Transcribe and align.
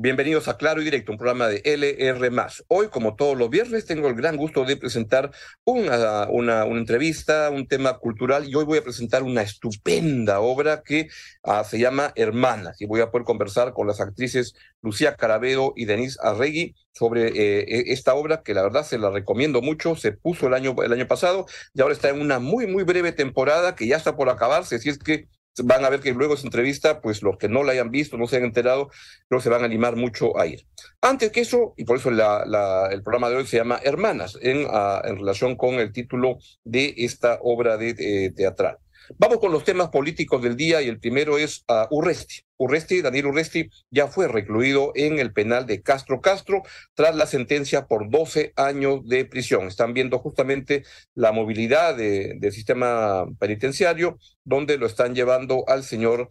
Bienvenidos 0.00 0.46
a 0.46 0.56
Claro 0.56 0.80
y 0.80 0.84
Directo, 0.84 1.10
un 1.10 1.18
programa 1.18 1.48
de 1.48 1.60
LR. 1.64 2.30
Hoy, 2.68 2.86
como 2.86 3.16
todos 3.16 3.36
los 3.36 3.50
viernes, 3.50 3.84
tengo 3.84 4.06
el 4.06 4.14
gran 4.14 4.36
gusto 4.36 4.64
de 4.64 4.76
presentar 4.76 5.32
una, 5.64 6.28
una, 6.30 6.64
una 6.66 6.78
entrevista, 6.78 7.50
un 7.50 7.66
tema 7.66 7.98
cultural, 7.98 8.48
y 8.48 8.54
hoy 8.54 8.64
voy 8.64 8.78
a 8.78 8.84
presentar 8.84 9.24
una 9.24 9.42
estupenda 9.42 10.38
obra 10.38 10.84
que 10.84 11.08
uh, 11.42 11.64
se 11.64 11.80
llama 11.80 12.12
Hermanas, 12.14 12.80
y 12.80 12.86
voy 12.86 13.00
a 13.00 13.10
poder 13.10 13.24
conversar 13.24 13.72
con 13.72 13.88
las 13.88 14.00
actrices 14.00 14.54
Lucía 14.82 15.16
Carabedo 15.16 15.72
y 15.74 15.86
Denise 15.86 16.16
Arregui 16.22 16.76
sobre 16.92 17.30
eh, 17.30 17.64
e, 17.66 17.92
esta 17.92 18.14
obra, 18.14 18.44
que 18.44 18.54
la 18.54 18.62
verdad 18.62 18.84
se 18.84 18.98
la 18.98 19.10
recomiendo 19.10 19.62
mucho, 19.62 19.96
se 19.96 20.12
puso 20.12 20.46
el 20.46 20.54
año, 20.54 20.76
el 20.80 20.92
año 20.92 21.08
pasado 21.08 21.46
y 21.74 21.80
ahora 21.80 21.94
está 21.94 22.08
en 22.10 22.20
una 22.20 22.38
muy, 22.38 22.68
muy 22.68 22.84
breve 22.84 23.10
temporada 23.10 23.74
que 23.74 23.88
ya 23.88 23.96
está 23.96 24.14
por 24.14 24.28
acabarse, 24.28 24.78
si 24.78 24.90
es 24.90 24.98
que 24.98 25.26
van 25.62 25.84
a 25.84 25.90
ver 25.90 26.00
que 26.00 26.12
luego 26.12 26.36
de 26.36 26.42
entrevista, 26.42 27.00
pues 27.00 27.22
los 27.22 27.36
que 27.36 27.48
no 27.48 27.64
la 27.64 27.72
hayan 27.72 27.90
visto, 27.90 28.16
no 28.16 28.26
se 28.26 28.36
han 28.36 28.44
enterado, 28.44 28.88
creo 29.28 29.40
que 29.40 29.42
se 29.42 29.48
van 29.48 29.62
a 29.62 29.66
animar 29.66 29.96
mucho 29.96 30.38
a 30.38 30.46
ir. 30.46 30.66
Antes 31.00 31.30
que 31.30 31.40
eso, 31.40 31.74
y 31.76 31.84
por 31.84 31.98
eso 31.98 32.10
la, 32.10 32.88
el 32.90 33.02
programa 33.02 33.30
de 33.30 33.36
hoy 33.36 33.46
se 33.46 33.56
llama 33.56 33.80
Hermanas, 33.82 34.38
en, 34.40 34.66
uh, 34.66 35.00
en 35.04 35.16
relación 35.16 35.56
con 35.56 35.74
el 35.74 35.92
título 35.92 36.38
de 36.64 36.94
esta 36.98 37.38
obra 37.42 37.76
de, 37.76 37.94
de 37.94 38.32
teatral. 38.36 38.78
Vamos 39.16 39.38
con 39.38 39.52
los 39.52 39.64
temas 39.64 39.88
políticos 39.88 40.42
del 40.42 40.56
día 40.56 40.82
y 40.82 40.88
el 40.88 41.00
primero 41.00 41.38
es 41.38 41.64
uh, 41.68 41.86
Urresti. 41.94 42.42
Urresti, 42.58 43.02
Daniel 43.02 43.26
Urresti, 43.26 43.70
ya 43.90 44.08
fue 44.08 44.28
recluido 44.28 44.92
en 44.94 45.18
el 45.18 45.32
penal 45.32 45.66
de 45.66 45.82
Castro 45.82 46.20
Castro 46.20 46.62
tras 46.94 47.16
la 47.16 47.26
sentencia 47.26 47.86
por 47.86 48.10
12 48.10 48.52
años 48.56 49.06
de 49.08 49.24
prisión. 49.24 49.68
Están 49.68 49.94
viendo 49.94 50.18
justamente 50.18 50.84
la 51.14 51.32
movilidad 51.32 51.96
de, 51.96 52.34
del 52.38 52.52
sistema 52.52 53.26
penitenciario, 53.38 54.18
donde 54.44 54.76
lo 54.76 54.86
están 54.86 55.14
llevando 55.14 55.64
al 55.68 55.84
señor 55.84 56.28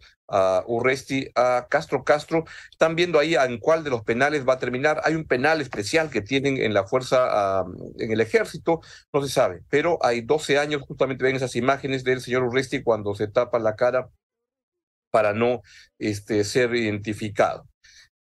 Urresti 0.66 1.28
a 1.34 1.66
Castro 1.70 2.04
Castro. 2.04 2.44
Están 2.70 2.94
viendo 2.96 3.18
ahí 3.18 3.34
en 3.34 3.58
cuál 3.58 3.82
de 3.82 3.90
los 3.90 4.02
penales 4.02 4.46
va 4.46 4.54
a 4.54 4.58
terminar. 4.58 5.00
Hay 5.04 5.14
un 5.14 5.24
penal 5.24 5.60
especial 5.60 6.10
que 6.10 6.20
tienen 6.20 6.58
en 6.58 6.74
la 6.74 6.86
fuerza, 6.86 7.64
en 7.98 8.12
el 8.12 8.20
ejército, 8.20 8.80
no 9.12 9.22
se 9.22 9.32
sabe, 9.32 9.62
pero 9.70 9.98
hay 10.02 10.20
12 10.20 10.58
años, 10.58 10.82
justamente 10.82 11.24
ven 11.24 11.36
esas 11.36 11.56
imágenes 11.56 12.04
del 12.04 12.20
señor 12.20 12.42
Urresti 12.44 12.82
cuando 12.82 13.14
se 13.14 13.28
tapa 13.28 13.58
la 13.58 13.76
cara 13.76 14.10
para 15.10 15.32
no 15.32 15.62
este, 15.98 16.44
ser 16.44 16.74
identificado. 16.74 17.68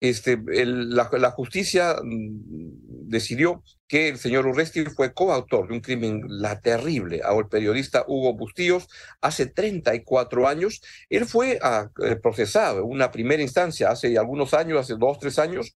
Este, 0.01 0.39
la, 0.47 1.31
justicia 1.31 1.97
decidió 2.05 3.63
que 3.89 4.09
el 4.09 4.19
señor 4.19 4.47
Urresti 4.47 4.85
fue 4.85 5.15
coautor 5.15 5.69
de 5.69 5.75
un 5.75 5.81
crimen 5.81 6.23
la 6.29 6.61
terrible 6.61 7.23
al 7.23 7.49
periodista 7.49 8.05
Hugo 8.07 8.35
Bustíos 8.35 8.89
hace 9.23 9.47
34 9.47 10.49
años. 10.49 10.83
Él 11.09 11.25
fue 11.25 11.59
a, 11.63 11.91
eh, 12.05 12.17
procesado 12.17 12.81
en 12.81 12.91
una 12.91 13.11
primera 13.11 13.43
instancia 13.43 13.91
hace 13.91 14.19
algunos 14.19 14.53
años, 14.53 14.81
hace 14.81 14.97
dos, 14.99 15.19
tres 15.19 15.39
años, 15.39 15.77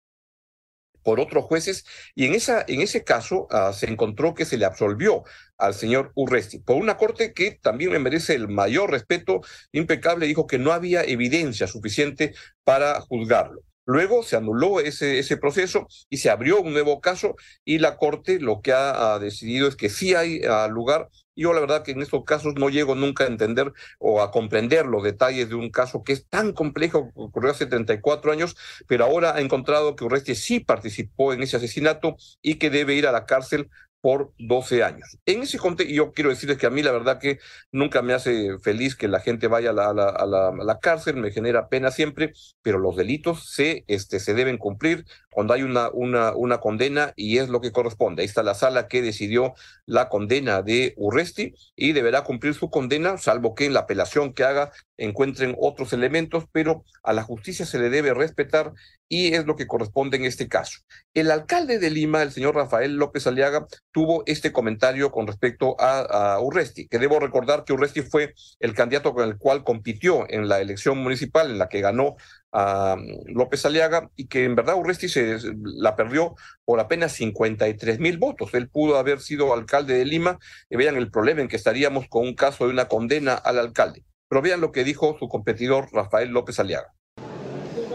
por 1.08 1.22
otros 1.22 1.45
jueces 1.45 1.85
y 2.16 2.25
en, 2.25 2.33
esa, 2.33 2.66
en 2.67 2.81
ese 2.81 3.05
caso 3.05 3.47
uh, 3.50 3.72
se 3.72 3.89
encontró 3.89 4.33
que 4.33 4.44
se 4.44 4.58
le 4.58 4.66
absolvió 4.66 5.23
al 5.58 5.73
señor 5.73 6.11
Urresti 6.16 6.59
por 6.59 6.77
una 6.77 6.97
corte 6.97 7.33
que 7.33 7.52
también 7.52 7.91
le 7.91 8.00
merece 8.00 8.36
el 8.36 8.47
mayor 8.47 8.91
respeto 8.91 9.41
impecable, 9.72 10.27
dijo 10.27 10.47
que 10.47 10.59
no 10.59 10.72
había 10.72 11.03
evidencia 11.03 11.67
suficiente 11.67 12.33
para 12.63 13.00
juzgarlo. 13.02 13.61
Luego 13.88 14.22
se 14.22 14.35
anuló 14.35 14.81
ese, 14.81 15.17
ese 15.17 15.38
proceso 15.38 15.88
y 16.09 16.17
se 16.17 16.30
abrió 16.30 16.59
un 16.59 16.73
nuevo 16.73 17.00
caso 17.00 17.35
y 17.63 17.80
la 17.80 17.95
Corte 17.95 18.38
lo 18.38 18.61
que 18.61 18.73
ha, 18.73 19.17
decidido 19.17 19.66
es 19.69 19.78
que 19.78 19.88
sí 19.88 20.13
hay 20.13 20.41
uh, 20.41 20.69
lugar. 20.69 21.08
Yo 21.38 21.53
la 21.53 21.61
verdad 21.61 21.83
que 21.83 21.91
en 21.91 22.02
estos 22.02 22.25
casos 22.25 22.55
no 22.55 22.67
llego 22.67 22.95
nunca 22.95 23.23
a 23.23 23.28
entender 23.28 23.72
o 23.97 24.22
a 24.22 24.31
comprender 24.31 24.88
los 24.88 25.03
detalles 25.03 25.47
de 25.47 25.55
un 25.55 25.69
caso 25.69 26.03
que 26.03 26.11
es 26.11 26.28
tan 26.28 26.52
complejo, 26.52 27.11
ocurrió 27.16 27.52
hace 27.52 27.66
34 27.66 28.33
años, 28.33 28.58
pero 28.88 29.05
ahora 29.05 29.35
ha 29.35 29.39
encontrado 29.39 29.95
que 29.95 30.03
Urresti 30.03 30.35
sí 30.35 30.59
participó 30.59 31.31
en 31.31 31.44
ese 31.44 31.56
asesinato 31.56 32.17
y 32.41 32.56
que 32.56 32.69
debe 32.69 32.96
ir 32.96 33.07
a 33.07 33.13
la 33.13 33.25
cárcel 33.25 33.69
por 34.02 34.34
12 34.38 34.84
años. 34.84 35.18
En 35.25 35.41
ese 35.44 35.58
contexto, 35.58 35.94
yo 35.94 36.13
quiero 36.13 36.30
decirles 36.30 36.58
que 36.58 36.68
a 36.68 36.69
mí 36.69 36.84
la 36.84 36.91
verdad 36.91 37.19
que 37.19 37.40
nunca 37.72 38.02
me 38.02 38.13
hace 38.13 38.58
feliz 38.59 38.96
que 38.96 39.08
la 39.08 39.19
gente 39.19 39.47
vaya 39.47 39.72
a 39.72 39.74
la, 39.74 39.90
a 39.90 39.94
la, 39.94 40.50
a 40.50 40.63
la, 40.63 40.80
cárcel, 40.80 41.18
me 41.18 41.31
genera 41.31 41.68
pena 41.69 41.91
siempre, 41.91 42.34
pero 42.62 42.80
los 42.80 42.96
delitos 42.96 43.52
se, 43.52 43.84
este, 43.88 44.19
se 44.19 44.34
deben 44.34 44.58
cumplir 44.58 45.06
cuando 45.38 45.53
hay 45.53 45.63
una, 45.63 45.90
una, 45.91 46.34
una 46.35 46.59
condena 46.59 47.13
y 47.16 47.38
es 47.38 47.50
lo 47.50 47.62
que 47.62 47.72
corresponde. 47.72 48.22
Ahí 48.22 48.28
está 48.28 48.44
la 48.44 48.56
sala 48.56 48.88
que 48.88 49.02
decidió 49.02 49.53
la 49.85 50.09
condena 50.09 50.62
de 50.62 50.94
Urresti 50.97 51.53
y 51.75 51.94
deberá 51.94 52.24
cumplir 52.24 52.53
su 52.53 52.69
condena, 52.69 53.18
salvo 53.18 53.53
que 53.56 53.66
en 53.66 53.74
la 53.74 53.81
apelación 53.81 54.34
que 54.34 54.44
haga 54.44 54.72
encuentren 54.97 55.56
otros 55.59 55.94
elementos, 55.94 56.46
pero 56.52 56.84
a 57.03 57.14
la 57.14 57.24
justicia 57.24 57.66
se 57.66 57.78
le 57.78 57.90
debe 57.90 58.14
respetar 58.14 58.74
y 59.09 59.34
es 59.34 59.46
lo 59.46 59.56
que 59.56 59.68
corresponde 59.68 60.18
en 60.18 60.25
este 60.25 60.47
caso. 60.47 60.79
El 61.14 61.31
alcalde 61.31 61.79
de 61.79 61.90
Lima, 61.91 62.24
el 62.24 62.31
señor 62.31 62.56
Rafael 62.56 62.96
López 62.96 63.28
Aliaga, 63.28 63.68
tuvo 63.92 64.24
este 64.25 64.52
comentario 64.52 65.12
con 65.12 65.28
respecto 65.28 65.75
a, 65.80 66.36
a, 66.36 66.40
Urresti, 66.40 66.88
que 66.88 67.00
debo 67.00 67.20
recordar 67.20 67.64
que 67.64 67.74
Urresti 67.74 68.02
fue 68.02 68.34
el 68.59 68.74
candidato 68.74 69.14
con 69.14 69.28
el 69.28 69.38
cual 69.38 69.64
compitió 69.64 70.25
en 70.30 70.48
la 70.48 70.59
elección 70.59 70.98
municipal, 71.00 71.50
en 71.50 71.58
la 71.58 71.70
que 71.70 71.81
ganó 71.81 72.16
a 72.52 72.96
López 73.26 73.66
Aliaga, 73.66 74.09
y 74.16 74.28
que 74.28 74.46
en 74.46 74.56
verdad 74.56 74.76
Urresti 74.76 75.09
se 75.09 75.38
la 75.64 75.96
perdió 75.96 76.36
por 76.66 76.80
apenas 76.80 77.14
53 77.14 78.00
mil 78.00 78.18
votos. 78.18 78.53
Él 78.53 78.70
pudo 78.70 78.97
haber 78.97 79.20
sido 79.20 79.53
alcalde 79.53 79.97
de 79.97 80.06
Lima, 80.06 80.38
y 80.70 80.76
vean 80.76 80.96
el 80.96 81.09
problema 81.09 81.42
en 81.42 81.47
que 81.47 81.56
estaríamos 81.56 82.08
con 82.08 82.24
un 82.24 82.36
caso 82.36 82.66
de 82.66 82.74
una 82.74 82.88
condena 82.88 83.34
al 83.34 83.58
alcalde. 83.59 84.03
Pero 84.30 84.42
vean 84.42 84.62
lo 84.62 84.72
que 84.72 84.84
dijo 84.84 85.18
su 85.20 85.28
competidor 85.28 85.88
Rafael 85.92 86.30
López 86.30 86.59
Aliaga. 86.59 86.94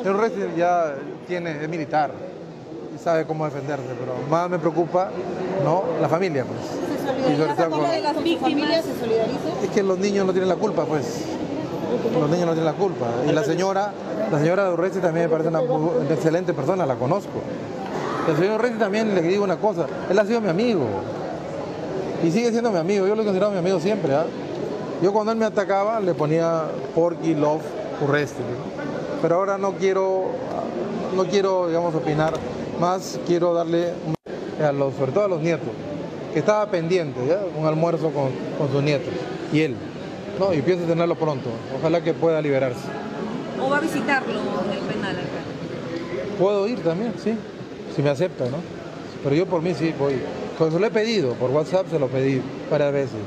Urresti 0.05 0.41
ya 0.57 0.97
tiene, 1.29 1.63
es 1.63 1.69
militar 1.69 2.32
sabe 3.03 3.27
cómo 3.27 3.45
defenderse, 3.45 3.85
pero 3.99 4.15
más 4.31 4.49
me 4.49 4.59
preocupa 4.59 5.11
no 5.65 5.85
la 6.01 6.09
familia. 6.09 6.45
Pues. 6.45 6.61
¿Se 7.01 7.07
solidariza 7.07 7.69
con 7.69 7.91
de 7.91 8.01
las 8.01 8.23
víctimas? 8.23 8.85
¿Se 8.85 9.01
solidariza? 9.01 9.49
Es 9.63 9.71
que 9.71 9.83
los 9.83 9.99
niños 9.99 10.27
no 10.27 10.33
tienen 10.33 10.49
la 10.49 10.57
culpa, 10.57 10.85
pues. 10.85 11.25
Los 12.19 12.31
niños 12.31 12.47
no 12.47 12.53
tienen 12.53 12.65
la 12.65 12.73
culpa. 12.73 13.07
Y 13.29 13.33
la 13.33 13.45
señora, 13.45 13.93
la 14.31 14.39
señora 14.39 14.65
de 14.65 14.73
Urresti 14.73 15.01
también 15.01 15.27
me 15.27 15.31
parece 15.31 15.49
una, 15.49 15.61
una 15.61 16.15
excelente 16.15 16.55
persona, 16.55 16.87
la 16.87 16.95
conozco. 16.95 17.43
El 18.29 18.37
señor 18.37 18.61
Urresti 18.61 18.79
también 18.79 19.15
le 19.15 19.23
digo 19.23 19.45
una 19.45 19.57
cosa, 19.57 19.87
él 20.09 20.19
ha 20.19 20.25
sido 20.25 20.41
mi 20.41 20.49
amigo. 20.49 20.87
Y 22.23 22.31
sigue 22.31 22.51
siendo 22.51 22.71
mi 22.71 22.79
amigo, 22.79 23.07
yo 23.07 23.17
lo 23.17 23.23
he 23.23 23.25
considerado 23.25 23.53
mi 23.53 23.59
amigo 23.59 23.81
siempre. 23.81 24.13
¿eh? 24.13 24.25
Yo 25.03 25.13
cuando 25.13 25.33
él 25.33 25.39
me 25.39 25.45
atacaba 25.45 25.99
le 25.99 26.15
ponía 26.15 26.63
Porky 26.95 27.35
Love 27.35 27.63
Urresti. 28.01 28.43
¿no? 28.43 29.21
Pero 29.21 29.37
ahora 29.37 29.59
no 29.59 29.73
quiero, 29.73 30.27
no 31.17 31.25
quiero, 31.25 31.67
digamos, 31.67 31.95
opinar 31.97 32.35
más, 32.81 33.19
quiero 33.27 33.55
darle, 33.55 33.93
a 34.63 34.73
los, 34.73 34.95
sobre 34.95 35.13
todo 35.13 35.25
a 35.25 35.29
los 35.29 35.41
nietos, 35.41 35.69
que 36.33 36.39
estaba 36.39 36.67
pendiente, 36.71 37.21
¿ya? 37.27 37.41
un 37.59 37.67
almuerzo 37.67 38.11
con, 38.11 38.31
con 38.59 38.73
sus 38.73 38.83
nietos, 38.83 39.13
y 39.53 39.61
él. 39.61 39.77
No, 40.39 40.53
y 40.55 40.63
pienso 40.63 40.87
tenerlo 40.87 41.15
pronto. 41.15 41.51
Ojalá 41.79 42.03
que 42.03 42.15
pueda 42.15 42.41
liberarse. 42.41 42.89
¿O 43.61 43.69
va 43.69 43.79
a 43.79 43.81
visitarlo 43.81 44.41
en 44.65 44.79
el 44.79 44.85
penal 44.85 45.17
acá? 45.17 46.37
Puedo 46.39 46.67
ir 46.67 46.83
también, 46.83 47.13
sí, 47.23 47.35
si 47.95 48.03
me 48.03 48.11
acepta, 48.11 48.45
¿no? 48.47 48.57
Pero 49.23 49.37
yo 49.37 49.47
por 49.47 49.63
mí 49.63 49.75
sí 49.75 49.95
voy. 49.99 50.15
Pues 50.59 50.73
se 50.73 50.81
lo 50.81 50.87
he 50.87 50.91
pedido, 50.91 51.35
por 51.35 51.51
WhatsApp 51.51 51.87
se 51.91 51.99
lo 51.99 52.09
pedí 52.09 52.43
varias 52.71 52.93
veces. 52.93 53.19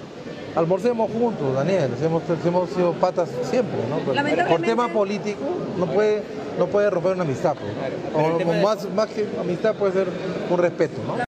Almorcemos 0.56 1.12
juntos, 1.12 1.54
Daniel, 1.54 1.92
hemos, 2.02 2.24
hemos 2.46 2.70
sido 2.70 2.94
patas 2.94 3.30
siempre, 3.50 3.78
¿no? 3.90 3.98
Por 4.48 4.62
tema 4.62 4.88
político 4.88 5.42
no 5.78 5.86
puede, 5.86 6.24
no 6.58 6.68
puede 6.68 6.90
romper 6.90 7.14
una 7.14 7.24
amistad, 7.24 7.56
pues. 7.56 7.74
o, 8.14 8.54
más, 8.62 8.90
más 8.92 9.10
que 9.10 9.28
amistad 9.40 9.76
puede 9.76 9.94
ser 9.94 10.08
un 10.50 10.58
respeto, 10.58 11.02
¿no? 11.06 11.26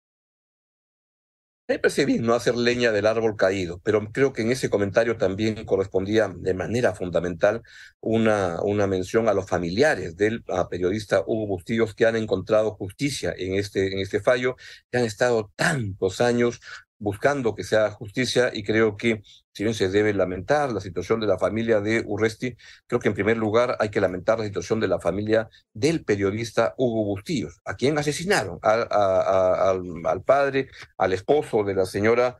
Me 1.67 1.79
parece 1.79 2.05
bien 2.05 2.23
no 2.23 2.35
hacer 2.35 2.55
leña 2.55 2.91
del 2.91 3.07
árbol 3.07 3.35
caído, 3.35 3.81
pero 3.83 4.11
creo 4.11 4.33
que 4.33 4.43
en 4.43 4.51
ese 4.51 4.69
comentario 4.69 5.17
también 5.17 5.65
correspondía 5.65 6.31
de 6.37 6.53
manera 6.53 6.93
fundamental 6.93 7.63
una, 8.01 8.61
una 8.61 8.85
mención 8.85 9.27
a 9.27 9.33
los 9.33 9.47
familiares 9.47 10.15
del 10.15 10.43
a 10.47 10.69
periodista 10.69 11.23
Hugo 11.25 11.47
Bustillos 11.47 11.95
que 11.95 12.05
han 12.05 12.17
encontrado 12.17 12.75
justicia 12.75 13.33
en 13.35 13.55
este, 13.55 13.93
en 13.93 13.97
este 13.97 14.19
fallo, 14.19 14.57
que 14.91 14.99
han 14.99 15.05
estado 15.05 15.51
tantos 15.55 16.21
años 16.21 16.61
buscando 17.05 17.53
que 17.53 17.63
sea 17.63 17.91
justicia 17.91 18.49
y 18.51 18.63
creo 18.63 18.97
que 18.97 19.21
si 19.53 19.63
bien 19.63 19.75
se 19.75 19.89
debe 19.89 20.11
lamentar 20.11 20.71
la 20.71 20.81
situación 20.81 21.19
de 21.19 21.27
la 21.27 21.37
familia 21.37 21.79
de 21.79 22.03
Urresti, 22.03 22.57
creo 22.87 22.99
que 22.99 23.09
en 23.09 23.13
primer 23.13 23.37
lugar 23.37 23.77
hay 23.79 23.89
que 23.89 24.01
lamentar 24.01 24.39
la 24.39 24.45
situación 24.45 24.79
de 24.79 24.87
la 24.87 24.99
familia 24.99 25.47
del 25.71 26.03
periodista 26.03 26.73
Hugo 26.77 27.05
Bustillos, 27.05 27.61
a 27.63 27.75
quien 27.75 27.95
asesinaron, 27.99 28.57
al, 28.63 30.23
padre, 30.23 30.67
al 30.97 31.13
esposo 31.13 31.63
de 31.63 31.75
la 31.75 31.85
señora, 31.85 32.39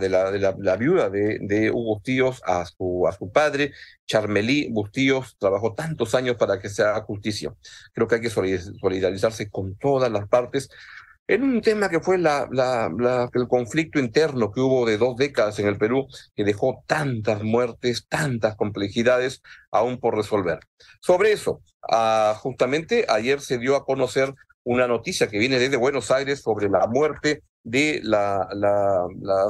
de, 0.00 0.08
la, 0.08 0.30
de 0.30 0.38
la, 0.38 0.76
viuda 0.76 1.10
de, 1.10 1.36
de 1.42 1.70
Hugo 1.70 1.96
Bustillos, 1.96 2.40
a 2.46 2.64
su, 2.64 3.06
a 3.06 3.12
su 3.12 3.30
padre, 3.30 3.72
Charmelí 4.06 4.70
Bustillos, 4.70 5.36
trabajó 5.38 5.74
tantos 5.74 6.14
años 6.14 6.36
para 6.36 6.58
que 6.58 6.70
se 6.70 6.82
haga 6.82 7.02
justicia. 7.02 7.54
Creo 7.92 8.08
que 8.08 8.14
hay 8.14 8.20
que 8.22 8.30
solidarizarse 8.30 9.50
con 9.50 9.76
todas 9.76 10.10
las 10.10 10.26
partes 10.28 10.70
en 11.28 11.42
un 11.42 11.60
tema 11.60 11.88
que 11.88 12.00
fue 12.00 12.18
la, 12.18 12.48
el 13.32 13.48
conflicto 13.48 13.98
interno 13.98 14.52
que 14.52 14.60
hubo 14.60 14.86
de 14.86 14.98
dos 14.98 15.16
décadas 15.16 15.58
en 15.58 15.66
el 15.66 15.76
Perú, 15.76 16.06
que 16.34 16.44
dejó 16.44 16.84
tantas 16.86 17.42
muertes, 17.42 18.06
tantas 18.08 18.56
complejidades 18.56 19.42
aún 19.70 19.98
por 19.98 20.16
resolver. 20.16 20.60
Sobre 21.00 21.32
eso, 21.32 21.60
ah, 21.90 22.36
justamente 22.40 23.06
ayer 23.08 23.40
se 23.40 23.58
dio 23.58 23.76
a 23.76 23.84
conocer 23.84 24.34
una 24.64 24.86
noticia 24.86 25.28
que 25.28 25.38
viene 25.38 25.58
desde 25.58 25.76
Buenos 25.76 26.10
Aires 26.10 26.42
sobre 26.42 26.68
la 26.68 26.86
muerte 26.86 27.42
de 27.62 28.00
la 28.02 28.48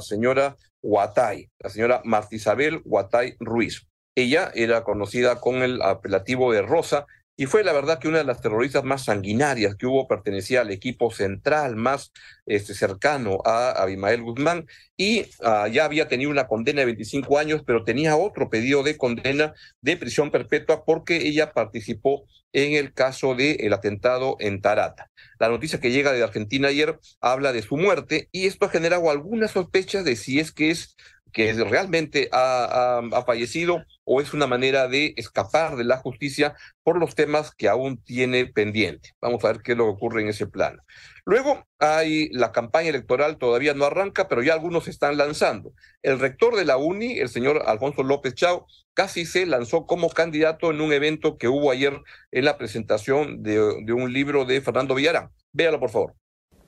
señora 0.01 0.57
Huatay, 0.83 1.51
la 1.59 1.71
señora 1.71 2.01
Martisabel 2.05 2.81
Huatay 2.85 3.37
Ruiz. 3.41 3.87
Ella 4.15 4.51
era 4.55 4.83
conocida 4.83 5.41
con 5.41 5.57
el 5.57 5.83
apelativo 5.83 6.53
de 6.53 6.63
Rosa 6.63 7.07
y 7.37 7.47
fue 7.47 7.63
la 7.65 7.73
verdad 7.73 7.99
que 7.99 8.09
una 8.09 8.19
de 8.19 8.25
las 8.25 8.41
terroristas 8.41 8.83
más 8.83 9.05
sanguinarias 9.05 9.77
que 9.77 9.87
hubo 9.87 10.09
pertenecía 10.09 10.63
al 10.63 10.71
equipo 10.71 11.11
central 11.11 11.77
más 11.77 12.13
este, 12.47 12.75
cercano 12.75 13.41
a 13.45 13.71
Abimael 13.73 14.23
Guzmán 14.23 14.67
y 14.97 15.27
ah, 15.43 15.69
ya 15.69 15.85
había 15.85 16.09
tenido 16.09 16.31
una 16.31 16.47
condena 16.47 16.81
de 16.81 16.87
25 16.87 17.39
años, 17.39 17.63
pero 17.67 17.85
tenía 17.85 18.17
otro 18.17 18.49
pedido 18.49 18.83
de 18.83 18.97
condena 18.97 19.53
de 19.83 19.97
prisión 19.99 20.31
perpetua 20.31 20.85
porque 20.85 21.17
ella 21.17 21.53
participó 21.53 22.25
en 22.55 22.73
el 22.73 22.95
caso 22.95 23.35
del 23.35 23.71
atentado 23.75 24.37
en 24.41 24.63
Tarata. 24.63 25.11
La 25.39 25.51
noticia 25.51 25.79
que 25.79 25.91
llega 25.91 26.13
de 26.13 26.23
Argentina 26.23 26.69
ayer 26.69 26.99
habla 27.21 27.53
de 27.53 27.61
su 27.61 27.77
muerte 27.77 28.31
y 28.33 28.47
esto 28.47 28.65
ha 28.65 28.71
generado 28.71 29.11
algunas 29.11 29.51
sospechas 29.51 30.07
de 30.07 30.17
si 30.17 30.41
es 30.41 30.53
que 30.53 30.71
es 30.71 30.97
que 31.37 31.53
realmente 31.53 32.31
ha, 32.33 33.03
fallecido 33.27 33.85
o 34.05 34.23
es 34.23 34.33
una 34.33 34.47
manera 34.47 34.89
de 34.89 35.13
escapar 35.19 35.77
de 35.77 35.85
la 35.85 35.99
justicia 35.99 36.57
por 36.83 36.99
los 36.99 37.15
temas 37.15 37.55
que 37.55 37.69
aún 37.69 38.03
tiene 38.03 38.47
pendiente. 38.47 39.11
Vamos 39.21 39.45
a 39.45 39.49
ver 39.49 39.61
qué 39.61 39.73
es 39.73 39.79
lo 39.79 39.85
que 39.85 39.91
ocurre 39.91 40.23
en 40.23 40.29
ese 40.29 40.47
plano. 40.47 40.81
Luego 41.27 41.63
hay 41.79 42.31
la 42.31 42.53
campaña 42.53 42.89
electoral, 42.89 43.37
todavía 43.37 43.75
no 43.75 43.85
arranca, 43.85 44.29
pero 44.29 44.43
ya 44.43 44.55
algunos 44.55 44.85
se 44.85 44.91
están 44.91 45.19
lanzando. 45.19 45.75
El 46.01 46.19
rector 46.21 46.57
de 46.57 46.65
la 46.65 46.79
UNI, 46.79 47.19
el 47.19 47.29
señor 47.29 47.65
Alfonso 47.67 48.03
López 48.03 48.33
Chao, 48.33 48.67
casi 48.95 49.27
se 49.27 49.45
lanzó 49.45 49.85
como 49.85 50.09
candidato 50.09 50.71
en 50.71 50.81
un 50.81 50.95
evento 50.95 51.37
que 51.37 51.49
hubo 51.49 51.71
ayer 51.71 52.01
en 52.31 52.47
la 52.47 52.57
presentación 52.57 53.43
de, 53.43 53.61
un 53.93 54.11
libro 54.11 54.47
de 54.47 54.63
Fernando 54.63 54.95
Villarán. 54.95 55.29
Véalo, 55.53 55.81
por 55.81 55.91
favor. 55.91 56.15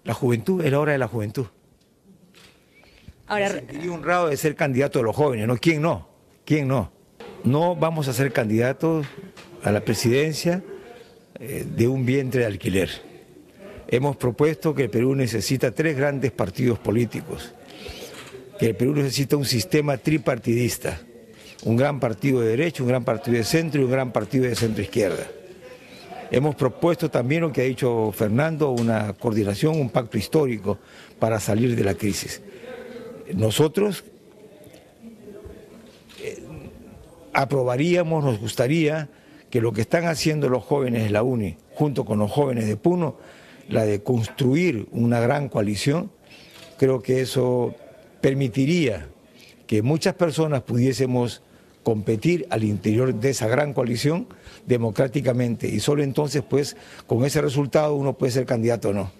La 0.04 0.12
juventud 0.12 0.62
es 0.62 0.70
la 0.70 0.78
hora 0.78 0.92
de 0.92 0.98
la 0.98 1.08
juventud. 1.08 1.46
Ahora, 3.28 3.62
Me 3.70 3.90
honrado 3.90 4.28
de 4.28 4.38
ser 4.38 4.54
candidato 4.56 5.00
de 5.00 5.04
los 5.04 5.14
jóvenes, 5.14 5.46
¿no? 5.46 5.58
¿Quién 5.58 5.82
no? 5.82 6.08
¿Quién 6.46 6.66
no? 6.66 6.90
No 7.44 7.76
vamos 7.76 8.08
a 8.08 8.14
ser 8.14 8.32
candidatos 8.32 9.06
a 9.62 9.70
la 9.70 9.80
presidencia 9.80 10.62
eh, 11.38 11.66
de 11.68 11.88
un 11.88 12.06
vientre 12.06 12.40
de 12.40 12.46
alquiler. 12.46 12.88
Hemos 13.86 14.16
propuesto 14.16 14.74
que 14.74 14.84
el 14.84 14.90
Perú 14.90 15.14
necesita 15.14 15.72
tres 15.72 15.94
grandes 15.94 16.32
partidos 16.32 16.78
políticos, 16.78 17.52
que 18.58 18.66
el 18.66 18.76
Perú 18.76 18.94
necesita 18.94 19.36
un 19.36 19.44
sistema 19.44 19.98
tripartidista, 19.98 20.98
un 21.64 21.76
gran 21.76 22.00
partido 22.00 22.40
de 22.40 22.48
derecha, 22.48 22.82
un 22.82 22.88
gran 22.88 23.04
partido 23.04 23.36
de 23.36 23.44
centro 23.44 23.82
y 23.82 23.84
un 23.84 23.90
gran 23.90 24.10
partido 24.10 24.46
de 24.46 24.56
centro 24.56 24.82
izquierda. 24.82 25.26
Hemos 26.30 26.54
propuesto 26.54 27.10
también 27.10 27.42
lo 27.42 27.52
que 27.52 27.60
ha 27.60 27.64
dicho 27.64 28.10
Fernando, 28.12 28.70
una 28.70 29.12
coordinación, 29.12 29.78
un 29.78 29.90
pacto 29.90 30.16
histórico 30.16 30.78
para 31.18 31.38
salir 31.40 31.76
de 31.76 31.84
la 31.84 31.94
crisis 31.94 32.40
nosotros 33.34 34.04
eh, 36.22 36.42
aprobaríamos, 37.32 38.24
nos 38.24 38.40
gustaría 38.40 39.08
que 39.50 39.60
lo 39.60 39.72
que 39.72 39.82
están 39.82 40.06
haciendo 40.06 40.48
los 40.48 40.64
jóvenes 40.64 41.04
de 41.04 41.10
la 41.10 41.22
UNI, 41.22 41.56
junto 41.74 42.04
con 42.04 42.18
los 42.18 42.30
jóvenes 42.30 42.66
de 42.66 42.76
Puno, 42.76 43.16
la 43.68 43.84
de 43.84 44.02
construir 44.02 44.88
una 44.92 45.20
gran 45.20 45.48
coalición, 45.48 46.10
creo 46.76 47.00
que 47.02 47.20
eso 47.20 47.74
permitiría 48.20 49.08
que 49.66 49.82
muchas 49.82 50.14
personas 50.14 50.62
pudiésemos 50.62 51.42
competir 51.82 52.46
al 52.50 52.64
interior 52.64 53.14
de 53.14 53.30
esa 53.30 53.46
gran 53.48 53.72
coalición 53.72 54.26
democráticamente 54.66 55.68
y 55.68 55.80
solo 55.80 56.02
entonces 56.02 56.42
pues 56.42 56.76
con 57.06 57.24
ese 57.24 57.40
resultado 57.40 57.94
uno 57.94 58.12
puede 58.12 58.32
ser 58.32 58.46
candidato 58.46 58.90
o 58.90 58.92
no. 58.92 59.17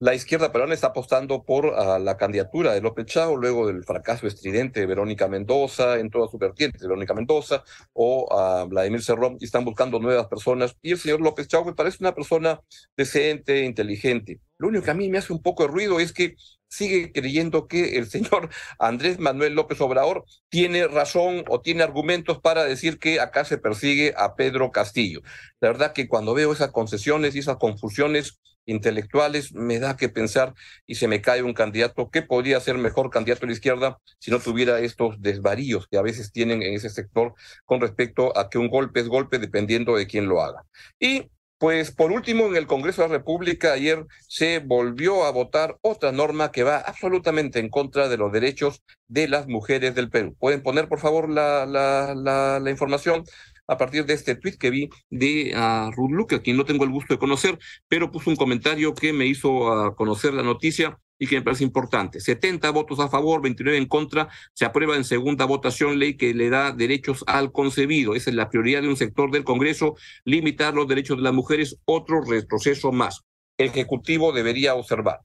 La 0.00 0.12
izquierda 0.12 0.50
peruana 0.50 0.74
está 0.74 0.88
apostando 0.88 1.44
por 1.44 1.72
ah, 1.76 2.00
la 2.00 2.16
candidatura 2.16 2.72
de 2.72 2.80
López 2.80 3.06
Chao 3.06 3.36
luego 3.36 3.68
del 3.68 3.84
fracaso 3.84 4.26
estridente 4.26 4.80
de 4.80 4.86
Verónica 4.86 5.28
Mendoza 5.28 6.00
en 6.00 6.10
todas 6.10 6.32
sus 6.32 6.40
vertientes, 6.40 6.82
Verónica 6.82 7.14
Mendoza 7.14 7.62
o 7.92 8.26
a 8.36 8.64
Vladimir 8.64 9.02
Cerrón, 9.02 9.36
y 9.38 9.44
están 9.44 9.64
buscando 9.64 10.00
nuevas 10.00 10.26
personas. 10.26 10.76
Y 10.82 10.90
el 10.92 10.98
señor 10.98 11.20
López 11.20 11.46
Chao 11.46 11.64
me 11.64 11.74
parece 11.74 11.98
una 12.00 12.12
persona 12.12 12.60
decente, 12.96 13.64
inteligente. 13.64 14.40
Lo 14.58 14.68
único 14.68 14.84
que 14.84 14.90
a 14.90 14.94
mí 14.94 15.08
me 15.08 15.18
hace 15.18 15.32
un 15.32 15.42
poco 15.42 15.62
de 15.62 15.68
ruido 15.68 16.00
es 16.00 16.12
que 16.12 16.34
sigue 16.74 17.12
creyendo 17.12 17.68
que 17.68 17.98
el 17.98 18.06
señor 18.06 18.50
Andrés 18.78 19.18
Manuel 19.18 19.54
López 19.54 19.80
Obrador 19.80 20.24
tiene 20.48 20.86
razón 20.86 21.44
o 21.48 21.60
tiene 21.60 21.82
argumentos 21.82 22.40
para 22.40 22.64
decir 22.64 22.98
que 22.98 23.20
acá 23.20 23.44
se 23.44 23.58
persigue 23.58 24.14
a 24.16 24.34
Pedro 24.36 24.70
Castillo. 24.72 25.20
La 25.60 25.68
verdad 25.68 25.92
que 25.92 26.08
cuando 26.08 26.34
veo 26.34 26.52
esas 26.52 26.72
concesiones 26.72 27.34
y 27.34 27.40
esas 27.40 27.56
confusiones 27.56 28.40
intelectuales 28.66 29.52
me 29.54 29.78
da 29.78 29.96
que 29.96 30.08
pensar 30.08 30.54
y 30.86 30.94
se 30.96 31.08
me 31.08 31.20
cae 31.20 31.42
un 31.42 31.54
candidato 31.54 32.10
que 32.10 32.22
podría 32.22 32.60
ser 32.60 32.78
mejor 32.78 33.10
candidato 33.10 33.44
a 33.44 33.48
la 33.48 33.52
izquierda 33.52 33.98
si 34.18 34.30
no 34.30 34.38
tuviera 34.40 34.80
estos 34.80 35.20
desvaríos 35.20 35.86
que 35.88 35.98
a 35.98 36.02
veces 36.02 36.32
tienen 36.32 36.62
en 36.62 36.74
ese 36.74 36.90
sector 36.90 37.34
con 37.64 37.80
respecto 37.80 38.36
a 38.38 38.48
que 38.48 38.58
un 38.58 38.68
golpe 38.68 39.00
es 39.00 39.08
golpe 39.08 39.38
dependiendo 39.38 39.96
de 39.96 40.06
quién 40.06 40.28
lo 40.28 40.40
haga. 40.40 40.64
Y 40.98 41.30
pues 41.58 41.92
por 41.92 42.12
último, 42.12 42.46
en 42.46 42.56
el 42.56 42.66
Congreso 42.66 43.02
de 43.02 43.08
la 43.08 43.18
República 43.18 43.72
ayer 43.72 44.04
se 44.28 44.58
volvió 44.58 45.24
a 45.24 45.30
votar 45.30 45.78
otra 45.82 46.12
norma 46.12 46.50
que 46.52 46.62
va 46.62 46.78
absolutamente 46.78 47.58
en 47.58 47.70
contra 47.70 48.08
de 48.08 48.16
los 48.16 48.32
derechos 48.32 48.82
de 49.08 49.28
las 49.28 49.46
mujeres 49.46 49.94
del 49.94 50.10
Perú. 50.10 50.36
¿Pueden 50.38 50.62
poner, 50.62 50.88
por 50.88 51.00
favor, 51.00 51.28
la, 51.28 52.60
información? 52.68 53.24
a 53.66 53.78
partir 53.78 54.04
de 54.04 54.12
este 54.12 54.34
tweet 54.34 54.58
que 54.58 54.68
vi 54.68 54.90
de 55.08 55.54
uh, 55.56 55.90
Ruth 55.92 56.34
a 56.34 56.42
quien 56.42 56.58
no 56.58 56.66
tengo 56.66 56.84
el 56.84 56.90
gusto 56.90 57.14
de 57.14 57.18
conocer, 57.18 57.58
pero 57.88 58.10
puso 58.10 58.28
un 58.28 58.36
comentario 58.36 58.94
que 58.94 59.14
me 59.14 59.24
hizo 59.24 59.48
uh, 59.50 59.94
conocer 59.94 60.34
la 60.34 60.42
noticia 60.42 60.98
y 61.18 61.26
que 61.26 61.36
me 61.36 61.42
parece 61.42 61.64
importante. 61.64 62.20
70 62.20 62.70
votos 62.70 63.00
a 63.00 63.08
favor, 63.08 63.42
29 63.42 63.78
en 63.78 63.86
contra. 63.86 64.28
Se 64.52 64.64
aprueba 64.64 64.96
en 64.96 65.04
segunda 65.04 65.44
votación 65.44 65.98
ley 65.98 66.16
que 66.16 66.34
le 66.34 66.50
da 66.50 66.72
derechos 66.72 67.24
al 67.26 67.52
concebido. 67.52 68.14
Esa 68.14 68.30
es 68.30 68.36
la 68.36 68.48
prioridad 68.48 68.82
de 68.82 68.88
un 68.88 68.96
sector 68.96 69.30
del 69.30 69.44
Congreso, 69.44 69.96
limitar 70.24 70.74
los 70.74 70.88
derechos 70.88 71.16
de 71.16 71.22
las 71.22 71.32
mujeres, 71.32 71.78
otro 71.84 72.22
retroceso 72.22 72.92
más. 72.92 73.22
El 73.56 73.68
Ejecutivo 73.68 74.32
debería 74.32 74.74
observar. 74.74 75.20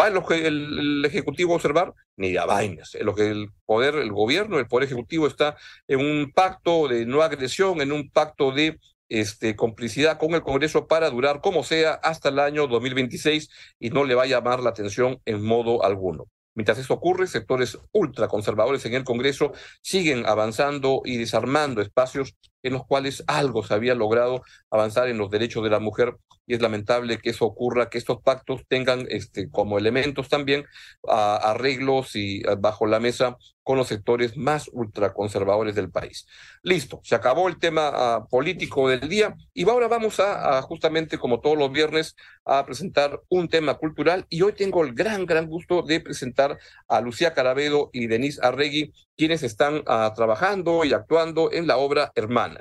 ¿Va 0.00 0.08
el, 0.08 0.44
el, 0.44 1.04
Ejecutivo 1.04 1.52
a 1.52 1.56
observar? 1.56 1.94
Ni 2.16 2.32
la 2.32 2.46
vainas. 2.46 2.96
Lo 3.00 3.16
el 3.16 3.50
poder, 3.64 3.94
el 3.96 4.10
gobierno, 4.10 4.58
el 4.58 4.66
poder 4.66 4.86
ejecutivo 4.86 5.26
está 5.26 5.56
en 5.86 6.00
un 6.00 6.32
pacto 6.32 6.88
de 6.88 7.06
no 7.06 7.22
agresión, 7.22 7.80
en 7.80 7.92
un 7.92 8.10
pacto 8.10 8.50
de 8.50 8.78
este, 9.08 9.56
complicidad 9.56 10.18
con 10.18 10.34
el 10.34 10.42
Congreso 10.42 10.86
para 10.86 11.10
durar 11.10 11.40
como 11.40 11.62
sea 11.62 11.92
hasta 11.94 12.28
el 12.30 12.38
año 12.38 12.66
2026 12.66 13.48
y 13.78 13.90
no 13.90 14.04
le 14.04 14.14
va 14.14 14.24
a 14.24 14.26
llamar 14.26 14.60
la 14.60 14.70
atención 14.70 15.20
en 15.24 15.44
modo 15.44 15.84
alguno. 15.84 16.26
Mientras 16.54 16.78
esto 16.78 16.94
ocurre, 16.94 17.26
sectores 17.26 17.78
ultraconservadores 17.92 18.84
en 18.86 18.94
el 18.94 19.04
Congreso 19.04 19.52
siguen 19.82 20.24
avanzando 20.26 21.02
y 21.04 21.16
desarmando 21.16 21.82
espacios 21.82 22.36
en 22.64 22.72
los 22.72 22.84
cuales 22.86 23.22
algo 23.28 23.62
se 23.62 23.74
había 23.74 23.94
logrado 23.94 24.42
avanzar 24.70 25.08
en 25.08 25.18
los 25.18 25.30
derechos 25.30 25.62
de 25.62 25.70
la 25.70 25.78
mujer 25.78 26.16
y 26.46 26.54
es 26.54 26.60
lamentable 26.60 27.18
que 27.18 27.30
eso 27.30 27.46
ocurra, 27.46 27.88
que 27.88 27.98
estos 27.98 28.20
pactos 28.22 28.62
tengan 28.68 29.06
este, 29.08 29.48
como 29.50 29.78
elementos 29.78 30.28
también 30.28 30.66
arreglos 31.06 32.16
y 32.16 32.42
bajo 32.58 32.86
la 32.86 33.00
mesa 33.00 33.36
con 33.62 33.78
los 33.78 33.88
sectores 33.88 34.36
más 34.36 34.68
ultraconservadores 34.72 35.74
del 35.74 35.90
país. 35.90 36.26
Listo, 36.62 37.00
se 37.02 37.14
acabó 37.14 37.48
el 37.48 37.58
tema 37.58 38.26
político 38.28 38.88
del 38.88 39.08
día 39.08 39.34
y 39.54 39.68
ahora 39.68 39.88
vamos 39.88 40.20
a, 40.20 40.60
justamente 40.62 41.16
como 41.18 41.40
todos 41.40 41.56
los 41.56 41.72
viernes 41.72 42.14
a 42.44 42.66
presentar 42.66 43.20
un 43.30 43.48
tema 43.48 43.74
cultural 43.74 44.26
y 44.28 44.42
hoy 44.42 44.52
tengo 44.52 44.84
el 44.84 44.92
gran, 44.92 45.24
gran 45.24 45.46
gusto 45.46 45.82
de 45.82 46.00
presentar 46.00 46.58
a 46.88 47.00
Lucía 47.00 47.32
Carabedo 47.32 47.88
y 47.92 48.06
Denise 48.06 48.40
Arregui, 48.42 48.92
quienes 49.16 49.42
están 49.42 49.82
trabajando 50.14 50.84
y 50.84 50.92
actuando 50.92 51.50
en 51.50 51.66
la 51.66 51.78
obra 51.78 52.12
Hermana. 52.14 52.53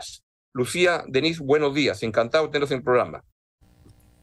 Lucía, 0.53 1.03
Denise, 1.07 1.41
buenos 1.43 1.73
días. 1.73 2.03
Encantado 2.03 2.45
de 2.45 2.51
tenerlos 2.51 2.71
en 2.71 2.77
el 2.77 2.83
programa. 2.83 3.23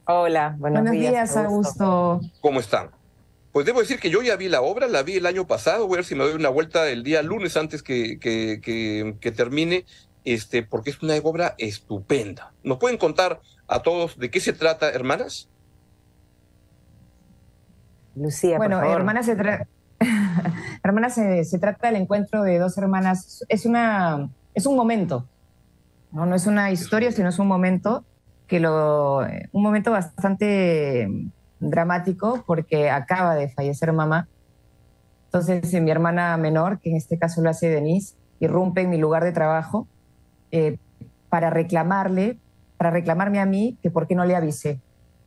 Hola, 0.07 0.55
buenos, 0.59 0.83
buenos 0.83 1.01
días. 1.01 1.37
Augusto. 1.37 2.21
¿Cómo 2.41 2.61
están? 2.61 2.91
Pues 3.53 3.67
debo 3.67 3.81
decir 3.81 3.99
que 3.99 4.11
yo 4.11 4.23
ya 4.23 4.37
vi 4.37 4.49
la 4.49 4.63
obra, 4.63 4.87
la 4.87 5.03
vi 5.03 5.17
el 5.17 5.27
año 5.27 5.47
pasado, 5.47 5.87
voy 5.87 5.97
a 5.97 5.99
ver 5.99 6.05
si 6.05 6.15
me 6.15 6.23
doy 6.23 6.35
una 6.35 6.49
vuelta 6.49 6.89
el 6.89 7.03
día 7.03 7.23
lunes 7.23 7.57
antes 7.57 7.83
que, 7.83 8.21
que, 8.21 8.61
que, 9.21 9.33
termine, 9.33 9.87
este, 10.25 10.63
porque 10.63 10.91
es 10.91 11.03
una 11.03 11.15
obra 11.23 11.57
estupenda. 11.59 12.53
¿Nos 12.63 12.79
pueden 12.79 12.97
contar 12.97 13.41
a 13.67 13.83
todos 13.83 14.19
de 14.19 14.31
qué 14.31 14.39
se 14.39 14.53
trata, 14.53 14.91
hermanas? 14.91 15.49
Lucía, 18.15 18.57
bueno, 18.57 18.77
por 18.77 18.85
favor. 18.85 19.01
hermanas 19.01 19.27
se, 19.27 19.33
hermanas 20.85 21.15
se, 21.15 21.45
se 21.45 21.59
trata 21.59 21.89
del 21.89 21.97
encuentro 21.97 22.45
de 22.45 22.59
dos 22.59 22.79
hermanas. 22.79 23.45
Es 23.49 23.67
una, 23.67 24.31
es 24.55 24.67
un 24.67 24.77
momento, 24.77 25.27
no, 26.13 26.27
no 26.27 26.35
es 26.35 26.47
una 26.47 26.71
historia, 26.71 27.13
sino 27.13 27.29
es 27.29 27.39
un 27.39 27.47
momento 27.47 28.05
que 28.47 28.59
lo, 28.59 29.19
un 29.53 29.63
momento 29.63 29.93
bastante 29.93 31.09
dramático 31.61 32.43
porque 32.47 32.91
acaba 32.91 33.37
de 33.37 33.49
fallecer 33.49 33.93
mamá. 33.93 34.29
Entonces 35.27 35.73
mi 35.81 35.91
hermana 35.91 36.37
menor, 36.37 36.81
que 36.81 36.91
en 36.91 36.97
este 36.97 37.17
caso 37.17 37.41
lo 37.43 37.51
hace 37.51 37.69
Denise, 37.69 38.17
irrumpe 38.41 38.81
en 38.81 38.91
mi 38.91 38.99
lugar 38.99 39.23
de 39.23 39.31
trabajo 39.31 39.87
eh, 40.51 40.79
para 41.29 41.51
reclamarle, 41.51 42.39
para 42.77 42.91
reclamarme 42.91 43.39
a 43.39 43.47
mí 43.47 43.79
que 43.83 43.91
por 43.91 44.09
qué 44.09 44.17
no 44.17 44.25
le 44.25 44.35
avisé. 44.35 44.81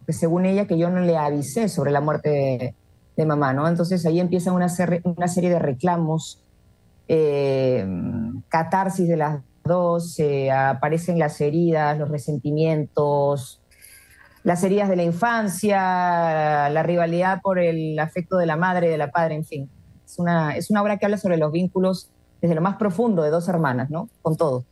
Que 0.06 0.12
según 0.12 0.46
ella 0.46 0.68
que 0.68 0.78
yo 0.78 0.90
no 0.90 1.00
le 1.00 1.16
avisé 1.16 1.70
sobre 1.70 1.92
la 1.92 2.02
muerte 2.02 2.76
de, 3.16 3.26
mamá, 3.26 3.54
¿no? 3.54 3.70
Entonces 3.70 4.06
ahí 4.06 4.20
empieza 4.20 4.52
una, 4.52 4.68
una 5.04 5.28
serie 5.30 5.50
de 5.50 5.60
reclamos, 5.60 6.44
eh, 7.08 7.88
catarsis 8.50 9.08
de 9.08 9.16
las 9.16 9.40
dos, 9.64 10.18
aparecen 10.52 11.20
las 11.20 11.40
heridas, 11.42 11.98
los 11.98 12.10
resentimientos, 12.10 13.62
las 14.44 14.64
heridas 14.64 14.90
de 14.90 14.96
la 14.96 15.04
infancia, 15.04 16.70
la 16.70 16.84
rivalidad 16.84 17.42
por 17.42 17.60
el 17.60 17.98
afecto 18.00 18.38
de 18.38 18.46
la 18.46 18.58
madre 18.58 18.90
de 18.90 18.98
la 18.98 19.12
padre, 19.12 19.36
en 19.36 19.46
fin. 19.46 19.70
Es 20.06 20.20
una, 20.20 20.56
es 20.56 20.70
una 20.70 20.82
obra 20.82 20.98
que 20.98 21.06
habla 21.06 21.18
sobre 21.18 21.38
los 21.38 21.52
vínculos 21.52 22.10
desde 22.42 22.56
lo 22.56 22.62
más 22.62 22.76
profundo 22.76 23.24
de 23.24 23.30
dos 23.30 23.48
hermanas, 23.48 23.90
¿no? 23.90 24.10
Con 24.22 24.36
todo. 24.36 24.66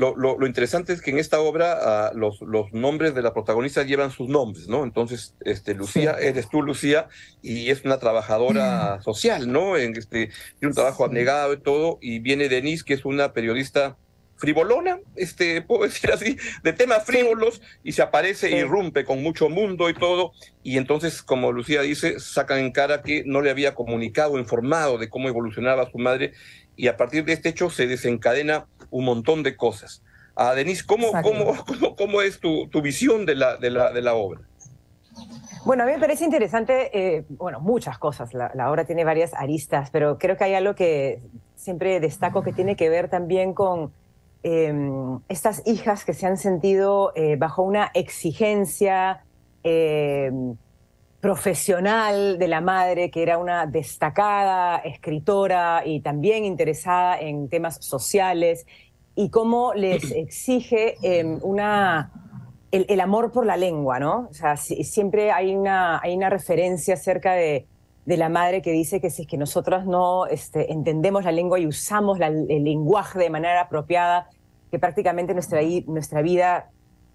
Lo, 0.00 0.16
lo, 0.16 0.46
interesante 0.46 0.94
es 0.94 1.02
que 1.02 1.10
en 1.10 1.18
esta 1.18 1.40
obra 1.40 2.10
uh, 2.10 2.16
los, 2.16 2.40
los, 2.40 2.72
nombres 2.72 3.14
de 3.14 3.20
la 3.20 3.34
protagonista 3.34 3.82
llevan 3.82 4.10
sus 4.10 4.30
nombres, 4.30 4.66
¿no? 4.66 4.82
Entonces, 4.82 5.34
este, 5.44 5.74
Lucía, 5.74 6.16
eres 6.18 6.48
tú, 6.48 6.62
Lucía, 6.62 7.08
y 7.42 7.68
es 7.68 7.84
una 7.84 7.98
trabajadora 7.98 9.02
social, 9.02 9.52
¿no? 9.52 9.76
En 9.76 9.94
este, 9.94 10.28
tiene 10.58 10.68
un 10.68 10.74
trabajo 10.74 11.04
abnegado 11.04 11.52
y 11.52 11.60
todo, 11.60 11.98
y 12.00 12.18
viene 12.18 12.48
Denise, 12.48 12.82
que 12.82 12.94
es 12.94 13.04
una 13.04 13.34
periodista 13.34 13.98
frivolona, 14.36 15.00
este, 15.16 15.60
puedo 15.68 15.84
decir 15.84 16.10
así, 16.10 16.38
de 16.62 16.72
temas 16.72 17.04
frívolos, 17.04 17.60
y 17.84 17.92
se 17.92 18.00
aparece, 18.00 18.50
y 18.50 18.54
irrumpe 18.54 19.04
con 19.04 19.22
mucho 19.22 19.50
mundo 19.50 19.90
y 19.90 19.94
todo, 19.94 20.32
y 20.62 20.78
entonces, 20.78 21.22
como 21.22 21.52
Lucía 21.52 21.82
dice, 21.82 22.18
sacan 22.18 22.58
en 22.58 22.72
cara 22.72 23.02
que 23.02 23.22
no 23.26 23.42
le 23.42 23.50
había 23.50 23.74
comunicado, 23.74 24.38
informado 24.38 24.96
de 24.96 25.10
cómo 25.10 25.28
evolucionaba 25.28 25.90
su 25.90 25.98
madre, 25.98 26.32
y 26.76 26.88
a 26.88 26.96
partir 26.96 27.24
de 27.24 27.32
este 27.32 27.50
hecho 27.50 27.70
se 27.70 27.86
desencadena 27.86 28.66
un 28.90 29.04
montón 29.04 29.42
de 29.42 29.56
cosas. 29.56 30.02
A 30.34 30.54
Denise, 30.54 30.84
¿cómo, 30.86 31.12
cómo, 31.22 31.96
cómo, 31.96 32.22
es 32.22 32.40
tu, 32.40 32.68
tu 32.68 32.82
visión 32.82 33.26
de 33.26 33.34
la, 33.34 33.56
de, 33.56 33.70
la, 33.70 33.92
de 33.92 34.02
la 34.02 34.14
obra? 34.14 34.40
Bueno, 35.64 35.82
a 35.82 35.86
mí 35.86 35.92
me 35.92 35.98
parece 35.98 36.24
interesante, 36.24 36.90
eh, 36.98 37.24
bueno, 37.28 37.60
muchas 37.60 37.98
cosas, 37.98 38.32
la, 38.32 38.50
la, 38.54 38.70
obra 38.70 38.84
tiene 38.84 39.04
varias 39.04 39.34
aristas, 39.34 39.90
pero 39.90 40.16
creo 40.18 40.36
que 40.36 40.44
hay 40.44 40.54
algo 40.54 40.74
que 40.74 41.20
siempre 41.54 42.00
destaco 42.00 42.42
que 42.42 42.52
tiene 42.52 42.76
que 42.76 42.88
ver 42.88 43.10
también 43.10 43.52
con 43.52 43.92
Em, 44.42 45.20
estas 45.28 45.62
hijas 45.66 46.06
que 46.06 46.14
se 46.14 46.26
han 46.26 46.38
sentido 46.38 47.12
eh, 47.14 47.36
bajo 47.36 47.62
una 47.62 47.90
exigencia 47.92 49.22
em, 49.62 50.56
profesional 51.20 52.38
de 52.38 52.48
la 52.48 52.60
madre, 52.60 53.10
que 53.10 53.22
era 53.22 53.38
una 53.38 53.66
destacada 53.66 54.76
escritora 54.78 55.82
y 55.84 56.00
también 56.00 56.44
interesada 56.44 57.18
en 57.18 57.48
temas 57.48 57.84
sociales, 57.84 58.66
y 59.14 59.28
cómo 59.28 59.74
les 59.74 60.10
exige 60.16 60.96
em, 61.02 61.38
una, 61.42 62.10
el, 62.70 63.00
amor 63.00 63.32
por 63.32 63.44
la 63.44 63.56
lengua, 63.56 63.98
¿no? 63.98 64.28
O 64.30 64.34
sea, 64.34 64.56
siempre 64.56 65.30
hay 65.30 65.54
una, 65.54 66.00
hay 66.00 66.16
una 66.16 66.30
referencia 66.30 66.94
acerca 66.94 67.34
de, 67.34 67.66
de 68.06 68.16
la 68.16 68.28
madre 68.28 68.62
que 68.62 68.72
dice 68.72 69.00
que 69.00 69.10
si 69.10 69.22
es 69.22 69.28
que 69.28 69.36
nosotros 69.36 69.84
no 69.84 70.26
este, 70.26 70.72
entendemos 70.72 71.24
la 71.24 71.32
lengua 71.32 71.58
y 71.58 71.66
usamos 71.66 72.18
el 72.20 72.64
lenguaje 72.64 73.18
de 73.18 73.30
manera 73.30 73.60
apropiada, 73.60 74.28
que 74.70 74.78
prácticamente 74.78 75.34
nuestra, 75.34 75.60
nuestra 75.86 76.22
vida 76.22 76.70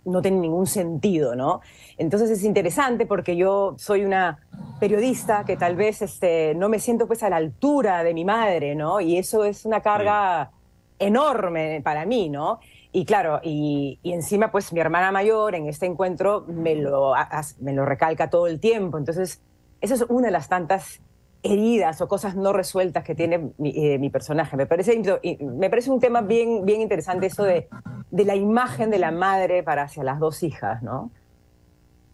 no 0.05 0.21
tiene 0.21 0.37
ningún 0.37 0.67
sentido, 0.67 1.35
¿no? 1.35 1.61
Entonces 1.97 2.29
es 2.29 2.43
interesante 2.43 3.05
porque 3.05 3.35
yo 3.35 3.75
soy 3.77 4.05
una 4.05 4.39
periodista 4.79 5.43
que 5.45 5.57
tal 5.57 5.75
vez 5.75 6.01
este, 6.01 6.53
no 6.55 6.69
me 6.69 6.79
siento 6.79 7.07
pues 7.07 7.23
a 7.23 7.29
la 7.29 7.37
altura 7.37 8.03
de 8.03 8.13
mi 8.13 8.23
madre, 8.23 8.75
¿no? 8.75 9.01
Y 9.01 9.17
eso 9.17 9.43
es 9.43 9.65
una 9.65 9.81
carga 9.81 10.51
enorme 10.99 11.81
para 11.83 12.05
mí, 12.05 12.29
¿no? 12.29 12.59
Y 12.91 13.03
claro, 13.03 13.41
y, 13.43 13.99
y, 14.03 14.13
encima 14.13 14.51
pues 14.51 14.71
mi 14.71 14.79
hermana 14.79 15.11
mayor 15.11 15.53
en 15.55 15.67
este 15.67 15.85
encuentro 15.85 16.45
me 16.47 16.75
lo, 16.75 17.13
me 17.59 17.73
lo 17.73 17.85
recalca 17.85 18.29
todo 18.29 18.47
el 18.47 18.61
tiempo. 18.61 18.97
Entonces, 18.97 19.41
esa 19.81 19.95
es 19.95 20.05
una 20.07 20.27
de 20.27 20.31
las 20.31 20.47
tantas 20.47 21.01
heridas 21.45 22.01
o 22.01 22.07
cosas 22.07 22.35
no 22.35 22.53
resueltas 22.53 23.03
que 23.03 23.15
tiene 23.15 23.51
mi, 23.57 23.73
eh, 23.75 24.09
personaje. 24.11 24.57
Me 24.57 24.65
parece, 24.65 25.01
me 25.39 25.69
parece 25.69 25.91
un 25.91 25.99
tema 25.99 26.21
bien, 26.21 26.65
bien 26.65 26.81
interesante 26.81 27.27
eso 27.27 27.43
de, 27.43 27.67
de 28.11 28.25
la 28.25 28.35
imagen 28.35 28.89
de 28.89 28.99
la 28.99 29.11
madre 29.11 29.63
para 29.63 29.83
hacia 29.83 30.03
las 30.03 30.19
dos 30.19 30.43
hijas, 30.43 30.81
¿no? 30.81 31.11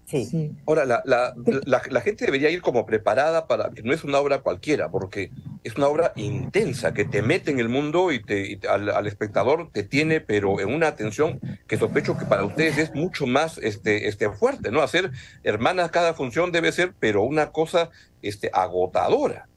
Sí. 0.05 0.53
Ahora, 0.67 0.83
la, 0.83 1.01
la, 1.05 1.33
la, 1.65 2.01
gente 2.01 2.25
debería 2.25 2.49
ir 2.49 2.61
como 2.61 2.85
preparada 2.85 3.47
para 3.47 3.69
que 3.69 3.81
no 3.81 3.93
es 3.93 4.03
una 4.03 4.19
obra 4.19 4.41
cualquiera, 4.41 4.89
porque 4.89 5.31
es 5.63 5.75
una 5.75 5.87
obra 5.87 6.13
intensa 6.15 6.93
que 6.93 7.05
te 7.05 7.21
mete 7.21 7.51
en 7.51 7.59
el 7.59 7.69
mundo 7.69 8.11
y, 8.11 8.21
al, 8.67 9.07
espectador 9.07 9.69
te 9.71 9.83
tiene, 9.83 10.19
pero 10.19 10.59
en 10.59 10.73
una 10.73 10.87
atención 10.87 11.39
que 11.67 11.77
sospecho 11.77 12.17
que 12.17 12.25
para 12.25 12.43
ustedes 12.43 12.77
es 12.77 12.95
mucho 12.95 13.27
más 13.27 13.57
este, 13.59 14.07
este 14.07 14.29
fuerte, 14.31 14.71
¿no? 14.71 14.81
Hacer 14.81 15.11
hermanas 15.43 15.91
cada 15.91 16.13
función 16.13 16.51
debe 16.51 16.71
ser, 16.71 16.93
pero 16.99 17.23
una 17.23 17.51
cosa 17.51 17.89
este, 18.21 18.49
agotadora. 18.53 19.47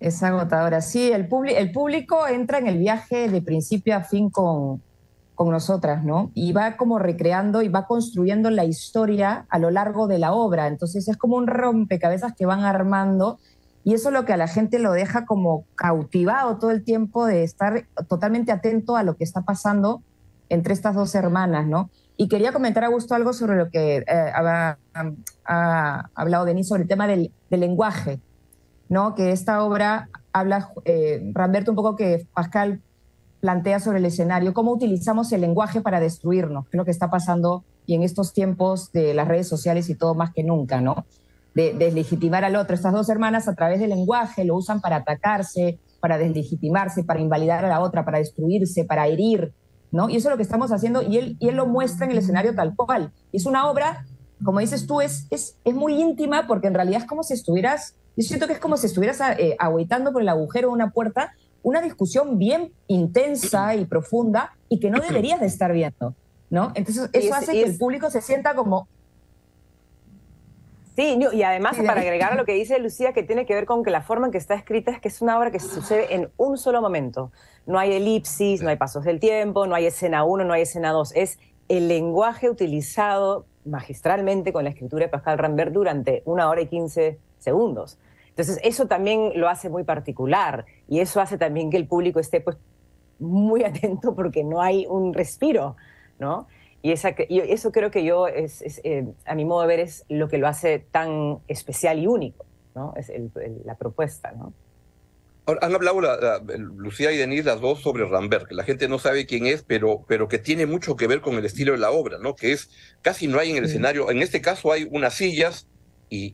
Es 0.00 0.22
agotadora, 0.22 0.82
sí. 0.82 1.10
El, 1.10 1.28
el 1.56 1.72
público 1.72 2.26
entra 2.26 2.58
en 2.58 2.66
el 2.66 2.78
viaje 2.78 3.30
de 3.30 3.40
principio 3.40 3.96
a 3.96 4.02
fin 4.02 4.28
con 4.28 4.82
con 5.34 5.50
nosotras, 5.50 6.04
¿no? 6.04 6.30
Y 6.34 6.52
va 6.52 6.76
como 6.76 6.98
recreando 6.98 7.62
y 7.62 7.68
va 7.68 7.86
construyendo 7.86 8.50
la 8.50 8.64
historia 8.64 9.46
a 9.48 9.58
lo 9.58 9.70
largo 9.70 10.06
de 10.06 10.18
la 10.18 10.32
obra. 10.32 10.68
Entonces 10.68 11.08
es 11.08 11.16
como 11.16 11.36
un 11.36 11.46
rompecabezas 11.46 12.34
que 12.34 12.46
van 12.46 12.60
armando 12.60 13.38
y 13.84 13.92
eso 13.92 14.08
es 14.08 14.14
lo 14.14 14.24
que 14.24 14.32
a 14.32 14.38
la 14.38 14.48
gente 14.48 14.78
lo 14.78 14.92
deja 14.92 15.26
como 15.26 15.66
cautivado 15.74 16.56
todo 16.58 16.70
el 16.70 16.82
tiempo 16.82 17.26
de 17.26 17.44
estar 17.44 17.86
totalmente 18.08 18.50
atento 18.50 18.96
a 18.96 19.02
lo 19.02 19.16
que 19.16 19.24
está 19.24 19.42
pasando 19.42 20.02
entre 20.48 20.72
estas 20.72 20.94
dos 20.94 21.14
hermanas, 21.14 21.66
¿no? 21.66 21.90
Y 22.16 22.28
quería 22.28 22.52
comentar 22.52 22.84
a 22.84 22.88
gusto 22.88 23.14
algo 23.14 23.34
sobre 23.34 23.56
lo 23.56 23.70
que 23.70 23.98
eh, 23.98 24.32
ha, 25.44 26.08
hablado 26.14 26.44
Denis 26.46 26.68
sobre 26.68 26.82
el 26.82 26.88
tema 26.88 27.06
del, 27.06 27.30
lenguaje, 27.50 28.20
¿no? 28.88 29.14
Que 29.14 29.32
esta 29.32 29.62
obra 29.62 30.08
habla, 30.32 30.70
eh, 30.86 31.30
Ramberto, 31.34 31.70
un 31.70 31.76
poco 31.76 31.94
que 31.94 32.26
Pascal 32.32 32.80
plantea 33.40 33.80
sobre 33.80 33.98
el 33.98 34.06
escenario, 34.06 34.54
cómo 34.54 34.72
utilizamos 34.72 35.30
el 35.32 35.42
lenguaje 35.42 35.82
para 35.82 36.00
destruirnos, 36.00 36.64
que 36.64 36.76
es 36.76 36.78
lo 36.78 36.84
que 36.86 36.90
está 36.90 37.10
pasando 37.10 37.64
y 37.84 37.94
en 37.94 38.02
estos 38.02 38.32
tiempos 38.32 38.90
de 38.92 39.12
las 39.12 39.28
redes 39.28 39.46
sociales 39.46 39.90
y 39.90 39.94
todo 39.94 40.14
más 40.14 40.32
que 40.32 40.42
nunca, 40.42 40.80
¿no? 40.80 41.04
De 41.54 41.72
deslegitimar 41.74 42.44
al 42.44 42.56
otro. 42.56 42.74
Estas 42.74 42.92
dos 42.92 43.08
hermanas 43.08 43.48
a 43.48 43.54
través 43.54 43.80
del 43.80 43.90
lenguaje 43.90 44.44
lo 44.44 44.56
usan 44.56 44.80
para 44.80 44.96
atacarse, 44.96 45.78
para 46.00 46.18
deslegitimarse, 46.18 47.04
para 47.04 47.20
invalidar 47.20 47.64
a 47.64 47.68
la 47.68 47.80
otra, 47.80 48.04
para 48.04 48.18
destruirse, 48.18 48.84
para 48.84 49.06
herir, 49.06 49.52
¿no? 49.90 50.10
Y 50.10 50.16
eso 50.16 50.28
es 50.28 50.32
lo 50.32 50.36
que 50.36 50.42
estamos 50.42 50.72
haciendo 50.72 51.02
y 51.02 51.16
él, 51.16 51.36
y 51.38 51.48
él 51.48 51.56
lo 51.56 51.66
muestra 51.66 52.06
en 52.06 52.12
el 52.12 52.18
escenario 52.18 52.54
tal 52.54 52.74
cual. 52.74 53.12
Es 53.32 53.46
una 53.46 53.70
obra, 53.70 54.04
como 54.44 54.60
dices 54.60 54.86
tú, 54.86 55.00
es, 55.00 55.26
es, 55.30 55.56
es 55.64 55.74
muy 55.74 56.00
íntima 56.00 56.46
porque 56.46 56.66
en 56.66 56.74
realidad 56.74 57.02
es 57.02 57.06
como 57.06 57.22
si 57.22 57.34
estuvieras, 57.34 57.94
yo 58.16 58.22
siento 58.24 58.46
que 58.46 58.54
es 58.54 58.58
como 58.58 58.76
si 58.76 58.86
estuvieras 58.86 59.20
eh, 59.38 59.56
por 60.12 60.22
el 60.22 60.28
agujero 60.28 60.68
de 60.68 60.74
una 60.74 60.90
puerta 60.90 61.32
una 61.64 61.80
discusión 61.80 62.38
bien 62.38 62.72
intensa 62.86 63.74
y 63.74 63.86
profunda 63.86 64.52
y 64.68 64.78
que 64.78 64.90
no 64.90 65.00
deberías 65.00 65.40
de 65.40 65.46
estar 65.46 65.72
viendo, 65.72 66.14
¿no? 66.50 66.70
Entonces 66.74 67.08
eso 67.12 67.34
hace 67.34 67.52
que 67.52 67.64
el 67.64 67.78
público 67.78 68.10
se 68.10 68.20
sienta 68.20 68.54
como... 68.54 68.86
Sí, 70.96 71.18
y 71.32 71.42
además 71.42 71.76
para 71.84 72.00
agregar 72.00 72.32
a 72.32 72.36
lo 72.36 72.44
que 72.44 72.52
dice 72.52 72.78
Lucía, 72.78 73.12
que 73.12 73.24
tiene 73.24 73.46
que 73.46 73.54
ver 73.54 73.66
con 73.66 73.82
que 73.82 73.90
la 73.90 74.02
forma 74.02 74.26
en 74.26 74.32
que 74.32 74.38
está 74.38 74.54
escrita 74.54 74.92
es 74.92 75.00
que 75.00 75.08
es 75.08 75.20
una 75.22 75.36
obra 75.36 75.50
que 75.50 75.58
sucede 75.58 76.14
en 76.14 76.30
un 76.36 76.56
solo 76.56 76.80
momento. 76.80 77.32
No 77.66 77.80
hay 77.80 77.94
elipsis, 77.94 78.62
no 78.62 78.68
hay 78.68 78.76
pasos 78.76 79.04
del 79.04 79.18
tiempo, 79.18 79.66
no 79.66 79.74
hay 79.74 79.86
escena 79.86 80.24
1, 80.24 80.44
no 80.44 80.52
hay 80.52 80.62
escena 80.62 80.92
2. 80.92 81.12
Es 81.16 81.40
el 81.68 81.88
lenguaje 81.88 82.48
utilizado 82.48 83.46
magistralmente 83.64 84.52
con 84.52 84.64
la 84.64 84.70
escritura 84.70 85.06
de 85.06 85.08
Pascal 85.10 85.38
Rambert 85.38 85.72
durante 85.72 86.22
una 86.26 86.48
hora 86.48 86.60
y 86.60 86.66
quince 86.66 87.18
segundos. 87.38 87.98
Entonces, 88.28 88.60
eso 88.62 88.86
también 88.86 89.32
lo 89.34 89.48
hace 89.48 89.70
muy 89.70 89.82
particular 89.82 90.64
y 90.88 91.00
eso 91.00 91.20
hace 91.20 91.38
también 91.38 91.70
que 91.70 91.76
el 91.76 91.88
público 91.88 92.20
esté 92.20 92.40
pues, 92.40 92.56
muy 93.18 93.64
atento 93.64 94.14
porque 94.14 94.44
no 94.44 94.60
hay 94.60 94.86
un 94.86 95.12
respiro, 95.12 95.76
¿no? 96.18 96.46
Y, 96.84 96.92
esa, 96.92 97.14
eso 97.16 97.72
creo 97.72 97.90
que 97.90 98.04
yo, 98.04 98.28
es, 98.28 98.62
eh, 98.84 99.06
a 99.24 99.34
mi 99.34 99.46
modo 99.46 99.62
de 99.62 99.68
ver, 99.68 99.80
es 99.80 100.04
lo 100.10 100.28
que 100.28 100.36
lo 100.36 100.46
hace 100.46 100.80
tan 100.80 101.38
especial 101.48 101.98
y 101.98 102.06
único, 102.06 102.44
¿no? 102.74 102.92
Es 102.94 103.10
la 103.64 103.74
propuesta, 103.76 104.32
¿no? 104.32 104.52
Han 105.46 105.74
hablado 105.74 106.02
Lucía 106.76 107.10
y 107.10 107.16
Denise, 107.16 107.44
las 107.44 107.62
dos, 107.62 107.80
sobre 107.80 108.04
Rambert, 108.04 108.48
que 108.48 108.54
la 108.54 108.64
gente 108.64 108.86
no 108.86 108.98
sabe 108.98 109.24
quién 109.24 109.46
es, 109.46 109.62
pero, 109.62 110.04
pero 110.06 110.28
que 110.28 110.38
tiene 110.38 110.66
mucho 110.66 110.94
que 110.94 111.06
ver 111.06 111.22
con 111.22 111.36
el 111.36 111.46
estilo 111.46 111.72
de 111.72 111.78
la 111.78 111.90
obra, 111.90 112.18
¿no? 112.18 112.36
Que 112.36 112.52
es, 112.52 112.68
casi 113.00 113.28
no 113.28 113.38
hay 113.38 113.52
en 113.52 113.56
el 113.56 113.64
escenario, 113.64 114.10
en 114.10 114.20
este 114.20 114.42
caso 114.42 114.70
hay 114.70 114.86
unas 114.90 115.14
sillas, 115.14 115.66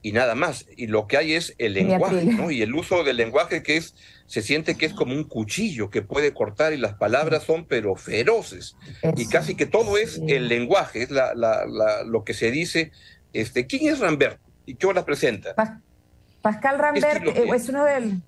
y, 0.03 0.13
nada 0.13 0.35
más. 0.35 0.67
Y 0.77 0.87
lo 0.87 1.07
que 1.07 1.17
hay 1.17 1.35
es 1.35 1.55
el 1.59 1.75
lenguaje, 1.75 2.25
¿no? 2.25 2.51
Y 2.51 2.63
el 2.63 2.75
uso 2.75 3.05
del 3.05 3.17
lenguaje 3.17 3.63
que 3.63 3.77
es, 3.77 3.95
se 4.27 4.43
siente 4.43 4.77
que 4.77 4.87
es 4.87 4.93
como 4.93 5.15
un 5.15 5.25
cuchillo 5.25 5.91
que 5.91 6.03
puede 6.03 6.35
cortar 6.35 6.73
y 6.73 6.77
las 6.77 6.95
palabras 6.95 7.45
son 7.45 7.65
pero 7.65 7.97
feroces. 7.97 8.77
Y 9.17 9.27
casi 9.27 9.55
que 9.55 9.67
todo 9.67 9.97
es 9.97 10.21
el 10.27 10.49
lenguaje, 10.49 11.03
es 11.03 11.11
la, 11.11 11.35
la, 11.35 11.65
lo 12.05 12.25
que 12.25 12.35
se 12.35 12.51
dice. 12.51 12.93
Este, 13.33 13.67
¿Quién 13.67 13.93
es 13.93 14.01
Rambert? 14.01 14.41
¿Y 14.67 14.75
qué 14.75 14.93
las 14.93 15.05
presenta? 15.05 15.55
Pascal 16.43 16.79
Rambert 16.79 17.27
eh, 17.27 17.49
es 17.55 17.69
uno 17.69 17.85
del... 17.85 18.21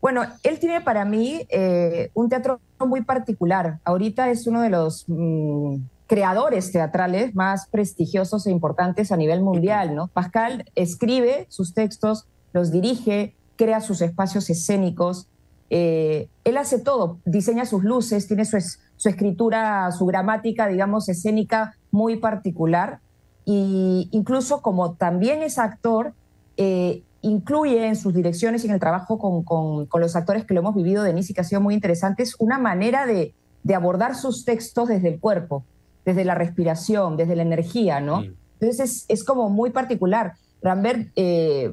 Bueno, 0.00 0.24
él 0.42 0.58
tiene 0.58 0.80
para 0.80 1.04
mí 1.04 1.46
eh, 1.48 2.10
un 2.14 2.28
teatro 2.28 2.60
muy 2.80 3.02
particular. 3.02 3.78
Ahorita 3.84 4.30
es 4.30 4.46
uno 4.48 4.60
de 4.60 4.70
los 4.70 5.04
mm, 5.06 5.76
creadores 6.12 6.70
teatrales 6.70 7.34
más 7.34 7.68
prestigiosos 7.68 8.46
e 8.46 8.50
importantes 8.50 9.12
a 9.12 9.16
nivel 9.16 9.40
mundial, 9.40 9.94
¿no? 9.94 10.08
Pascal 10.08 10.66
escribe 10.74 11.46
sus 11.48 11.72
textos, 11.72 12.26
los 12.52 12.70
dirige, 12.70 13.34
crea 13.56 13.80
sus 13.80 14.02
espacios 14.02 14.50
escénicos. 14.50 15.26
Eh, 15.70 16.28
él 16.44 16.58
hace 16.58 16.78
todo, 16.80 17.16
diseña 17.24 17.64
sus 17.64 17.82
luces, 17.82 18.28
tiene 18.28 18.44
su, 18.44 18.58
su 18.96 19.08
escritura, 19.08 19.90
su 19.90 20.04
gramática, 20.04 20.68
digamos, 20.68 21.08
escénica 21.08 21.78
muy 21.90 22.16
particular. 22.16 23.00
Y 23.46 24.10
incluso 24.12 24.60
como 24.60 24.92
también 24.92 25.42
es 25.42 25.58
actor, 25.58 26.12
eh, 26.58 27.04
incluye 27.22 27.86
en 27.86 27.96
sus 27.96 28.12
direcciones 28.12 28.64
y 28.64 28.66
en 28.66 28.74
el 28.74 28.80
trabajo 28.80 29.18
con, 29.18 29.44
con, 29.44 30.00
los 30.02 30.14
actores 30.14 30.44
que 30.44 30.52
lo 30.52 30.60
hemos 30.60 30.74
vivido, 30.74 31.04
Denise, 31.04 31.32
y 31.32 31.34
que 31.34 31.40
ha 31.40 31.44
sido 31.44 31.62
muy 31.62 31.72
interesante, 31.72 32.22
es 32.22 32.36
una 32.38 32.58
manera 32.58 33.06
de, 33.06 33.34
de, 33.62 33.74
abordar 33.74 34.14
sus 34.14 34.44
textos 34.44 34.88
desde 34.88 35.08
el 35.08 35.20
cuerpo, 35.20 35.64
desde 36.04 36.24
la 36.24 36.34
respiración, 36.34 37.16
desde 37.16 37.36
la 37.36 37.42
energía, 37.42 38.00
¿no? 38.00 38.22
Mm. 38.22 38.34
Entonces 38.60 38.80
es, 38.80 39.04
es, 39.08 39.24
como 39.24 39.50
muy 39.50 39.70
particular. 39.70 40.34
Rambert 40.62 41.08
eh, 41.16 41.72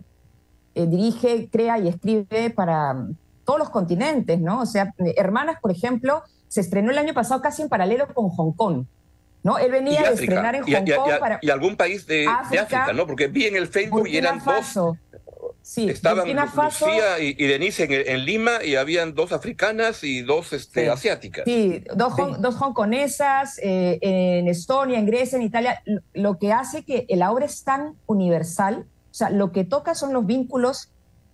eh, 0.76 0.86
dirige, 0.88 1.50
crea 1.52 1.78
y 1.80 1.88
escribe 1.88 2.50
para 2.50 3.08
todos 3.46 3.60
los 3.60 3.70
continentes, 3.70 4.40
¿no? 4.40 4.62
O 4.62 4.66
sea, 4.66 4.94
Hermanas, 5.16 5.58
por 5.62 5.72
ejemplo, 5.72 6.24
se 6.48 6.62
estrenó 6.62 6.92
el 6.92 6.98
año 6.98 7.14
pasado 7.14 7.42
casi 7.42 7.62
en 7.62 7.70
paralelo 7.70 8.08
con 8.14 8.30
Hong 8.30 8.54
Kong. 8.54 8.86
¿no? 9.42 9.58
Él 9.58 9.72
venía 9.72 10.02
de 10.04 10.14
estrenar 10.16 10.56
en 10.56 10.64
Hong 10.64 10.86
Kong 10.86 11.20
para... 11.20 11.40
y 11.42 11.50
algún 11.50 11.78
país 11.78 12.06
de 12.06 12.28
África, 12.28 12.92
¿no? 12.94 13.08
Porque 13.08 13.28
vi 13.28 13.46
en 13.46 13.56
el 13.56 13.68
Facebook 13.68 14.08
y 14.08 14.18
eran 14.18 14.42
dos 14.44 14.78
Sí, 15.70 15.88
Estaban 15.88 16.28
Lucía 16.28 17.20
y, 17.20 17.36
Denise 17.46 17.88
en, 17.88 18.26
Lima 18.26 18.64
y 18.66 18.76
habían 18.76 19.14
dos 19.14 19.32
africanas 19.32 20.04
y 20.04 20.24
dos 20.24 20.52
este, 20.52 20.90
asiáticas. 20.90 21.46
Sí, 21.46 21.84
dos, 21.96 22.14
dos 22.40 22.60
hongkonesas 22.60 23.60
eh, 23.60 24.00
en 24.02 24.48
Estonia, 24.48 24.98
en 24.98 25.06
Grecia, 25.06 25.38
en 25.38 25.44
Italia. 25.44 25.84
Lo 26.16 26.40
que 26.40 26.52
hace 26.54 26.84
que 26.84 27.06
la 27.10 27.32
obra 27.32 27.46
es 27.46 27.64
tan 27.64 27.94
universal, 28.08 28.88
o 29.12 29.14
sea, 29.14 29.30
lo 29.30 29.52
que 29.52 29.64
toca 29.64 29.94
son 29.94 30.12
los 30.12 30.26
vínculos 30.26 30.90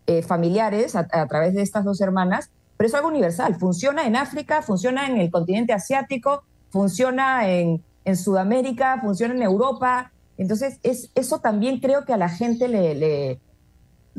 eh, 0.05 0.21
familiares 0.21 0.97
a, 0.97 1.27
través 1.27 1.53
de 1.53 1.61
estas 1.61 1.85
dos 1.85 2.01
hermanas, 2.01 2.51
pero 2.75 2.89
es 2.89 2.93
algo 2.93 3.07
universal. 3.07 3.55
Funciona 3.55 4.05
en 4.05 4.17
África, 4.17 4.61
funciona 4.61 5.07
en 5.07 5.15
el 5.15 5.31
continente 5.31 5.71
asiático, 5.71 6.43
funciona 6.71 7.47
en, 7.47 7.81
en 8.03 8.17
Sudamérica, 8.17 8.99
funciona 8.99 9.33
en 9.33 9.43
Europa. 9.43 10.11
Entonces, 10.37 10.77
es, 10.83 11.09
eso 11.15 11.39
también 11.39 11.79
creo 11.79 12.03
que 12.03 12.11
a 12.11 12.17
la 12.17 12.27
gente 12.27 12.67
le 12.67 12.95
le 12.95 13.39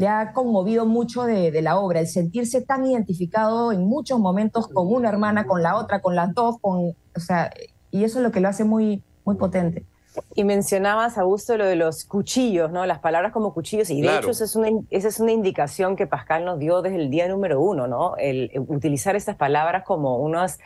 ha 0.05 0.33
conmovido 0.33 0.85
mucho 0.85 1.23
de, 1.23 1.63
la 1.63 1.79
obra, 1.79 2.01
el 2.01 2.07
sentirse 2.07 2.61
tan 2.61 2.85
identificado 2.85 3.73
en 3.73 3.87
muchos 3.87 4.19
momentos 4.19 4.69
con 4.69 4.93
una 4.93 5.09
hermana, 5.09 5.47
con 5.47 5.63
la 5.63 5.77
otra, 5.77 6.01
con 6.01 6.15
las 6.15 6.35
dos, 6.35 6.59
con, 6.61 6.95
o 7.17 7.21
sea, 7.21 7.51
y 7.91 8.05
eso 8.05 8.19
es 8.19 8.25
lo 8.25 8.31
que 8.31 8.41
lo 8.41 8.49
hace 8.49 8.65
muy, 8.65 9.03
muy 9.25 9.37
potente. 9.37 9.87
Y 10.35 10.45
mencionabas, 10.45 11.19
Augusto, 11.19 11.57
lo 11.57 11.65
de 11.65 11.77
los 11.77 12.05
cuchillos, 12.05 12.71
¿no? 12.71 12.85
Las 12.87 12.99
palabras 12.99 13.33
como 13.33 13.53
cuchillos. 13.55 13.91
Y 13.91 14.03
de 14.03 14.17
hecho, 14.17 14.31
esa 14.31 14.45
es, 14.45 14.57
una, 14.57 14.69
esa 14.91 15.09
es 15.09 15.21
una 15.21 15.33
indicación 15.33 15.97
que 15.97 16.07
Pascal 16.07 16.45
nos 16.45 16.59
dio 16.59 16.83
desde 16.83 16.97
el 16.97 17.11
día 17.11 17.29
número 17.29 17.61
uno, 17.61 17.87
¿no? 17.87 18.17
El, 18.17 18.51
utilizar 18.69 19.17
estas 19.17 19.37
palabras 19.37 19.85
como 19.85 20.19
unos, 20.19 20.59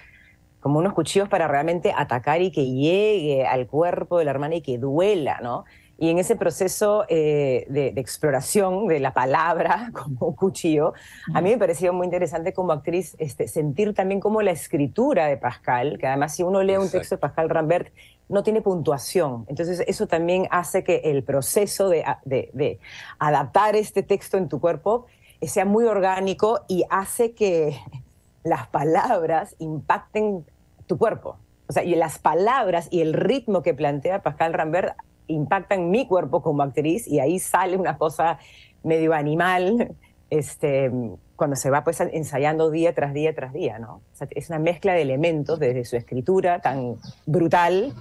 como 0.61 0.79
unos 0.79 0.93
cuchillos 0.93 1.29
para 1.29 1.49
realmente 1.49 1.93
atacar 1.97 2.43
y 2.43 2.53
que 2.53 2.65
llegue 2.65 3.47
al 3.47 3.67
cuerpo 3.67 4.19
de 4.19 4.25
la 4.25 4.31
hermana 4.33 4.57
y 4.57 4.63
que 4.63 4.79
duela, 4.79 5.41
¿no? 5.43 5.65
Y 6.01 6.09
en 6.09 6.19
ese 6.19 6.35
proceso 6.35 7.05
eh, 7.11 7.67
de, 7.69 7.89
exploración 7.97 8.87
de 8.87 9.01
la 9.01 9.13
palabra 9.13 9.91
como 9.93 10.35
cuchillo, 10.35 10.95
a 11.35 11.43
mí 11.43 11.51
me 11.51 11.59
pareció 11.59 11.93
muy 11.93 12.07
interesante 12.07 12.55
como 12.55 12.73
actriz 12.73 13.15
este, 13.19 13.47
sentir 13.47 13.93
también 13.93 14.19
como 14.19 14.41
la 14.41 14.51
escritura 14.51 15.27
de 15.27 15.37
Pascal, 15.37 15.99
que 15.99 16.07
además 16.07 16.35
si 16.35 16.43
uno 16.43 16.63
lee 16.63 16.79
un 16.79 16.91
texto 16.91 17.17
de 17.17 17.19
Pascal 17.21 17.51
Rambert, 17.51 17.93
no 18.31 18.43
tiene 18.43 18.63
puntuación. 18.63 19.45
Entonces 19.49 19.85
eso 19.87 20.07
también 20.07 20.49
hace 20.51 20.85
que 20.85 21.03
el 21.05 21.23
proceso 21.23 21.91
de, 21.91 22.03
de 22.25 22.81
adaptar 23.19 23.77
este 23.77 24.03
texto 24.03 24.39
en 24.39 24.49
tu 24.49 24.59
cuerpo 24.59 25.05
sea 25.43 25.67
muy 25.67 25.85
orgánico 25.85 26.65
y 26.67 26.87
hace 26.89 27.33
que 27.33 27.79
las 28.43 28.69
palabras 28.69 29.55
impacten 29.59 30.47
tu 30.87 30.97
cuerpo. 30.97 31.37
O 31.69 31.75
sea, 31.75 31.85
y 31.85 31.95
las 31.95 32.19
palabras 32.19 32.89
y 32.91 33.03
el 33.03 33.13
ritmo 33.13 33.63
que 33.63 33.75
plantea 33.75 34.23
Pascal 34.23 34.55
Rambert 34.55 34.97
impacta 35.31 35.75
en 35.75 35.91
mi 35.91 36.07
cuerpo 36.07 36.43
como 36.43 36.63
actriz 36.63 37.07
y 37.09 37.21
ahí 37.21 37.39
sale 37.39 37.77
una 37.77 37.99
cosa 37.99 38.39
medio 38.83 39.13
animal 39.13 39.95
este, 40.31 40.91
cuando 41.37 41.57
se 41.57 41.71
va 41.71 41.85
pues 41.85 42.01
ensayando 42.01 42.71
día 42.71 42.95
tras 42.95 43.13
día 43.13 43.35
tras 43.35 43.53
día, 43.53 43.79
¿no? 43.79 44.03
es 44.31 44.49
una 44.49 44.59
mezcla 44.59 44.93
de 44.93 45.03
elementos 45.03 45.59
desde 45.59 45.85
su 45.85 45.97
escritura 45.97 46.61
tan 46.61 46.97
brutal 47.27 47.95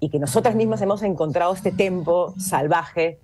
y 0.00 0.10
que 0.10 0.18
nosotras 0.18 0.54
mismas 0.54 0.82
hemos 0.82 1.02
encontrado 1.02 1.54
este 1.54 1.72
tempo 1.72 2.34
salvaje 2.38 3.18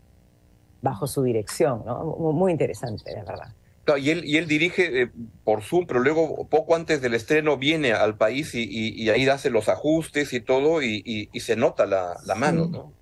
bajo 0.82 1.06
su 1.06 1.22
dirección, 1.22 1.84
¿no? 1.86 2.04
Muy 2.04 2.52
interesante, 2.52 3.12
la 3.14 3.24
verdad. 3.24 3.54
y, 3.98 4.10
él, 4.10 4.24
y 4.24 4.36
él 4.36 4.46
dirige 4.46 5.02
eh, 5.02 5.10
por 5.44 5.62
Zoom, 5.62 5.86
pero 5.86 6.00
luego 6.00 6.46
poco 6.48 6.74
antes 6.74 7.00
del 7.00 7.14
estreno 7.14 7.56
viene 7.56 7.92
al 7.92 8.16
país 8.16 8.54
y, 8.54 8.64
y, 8.68 9.08
ahí 9.10 9.28
hace 9.28 9.48
los 9.48 9.68
ajustes 9.68 10.32
y 10.32 10.40
todo 10.40 10.82
y, 10.82 11.30
se 11.40 11.56
nota 11.56 11.86
la, 11.86 12.16
la 12.26 12.34
mano, 12.34 12.66
¿no? 12.66 12.92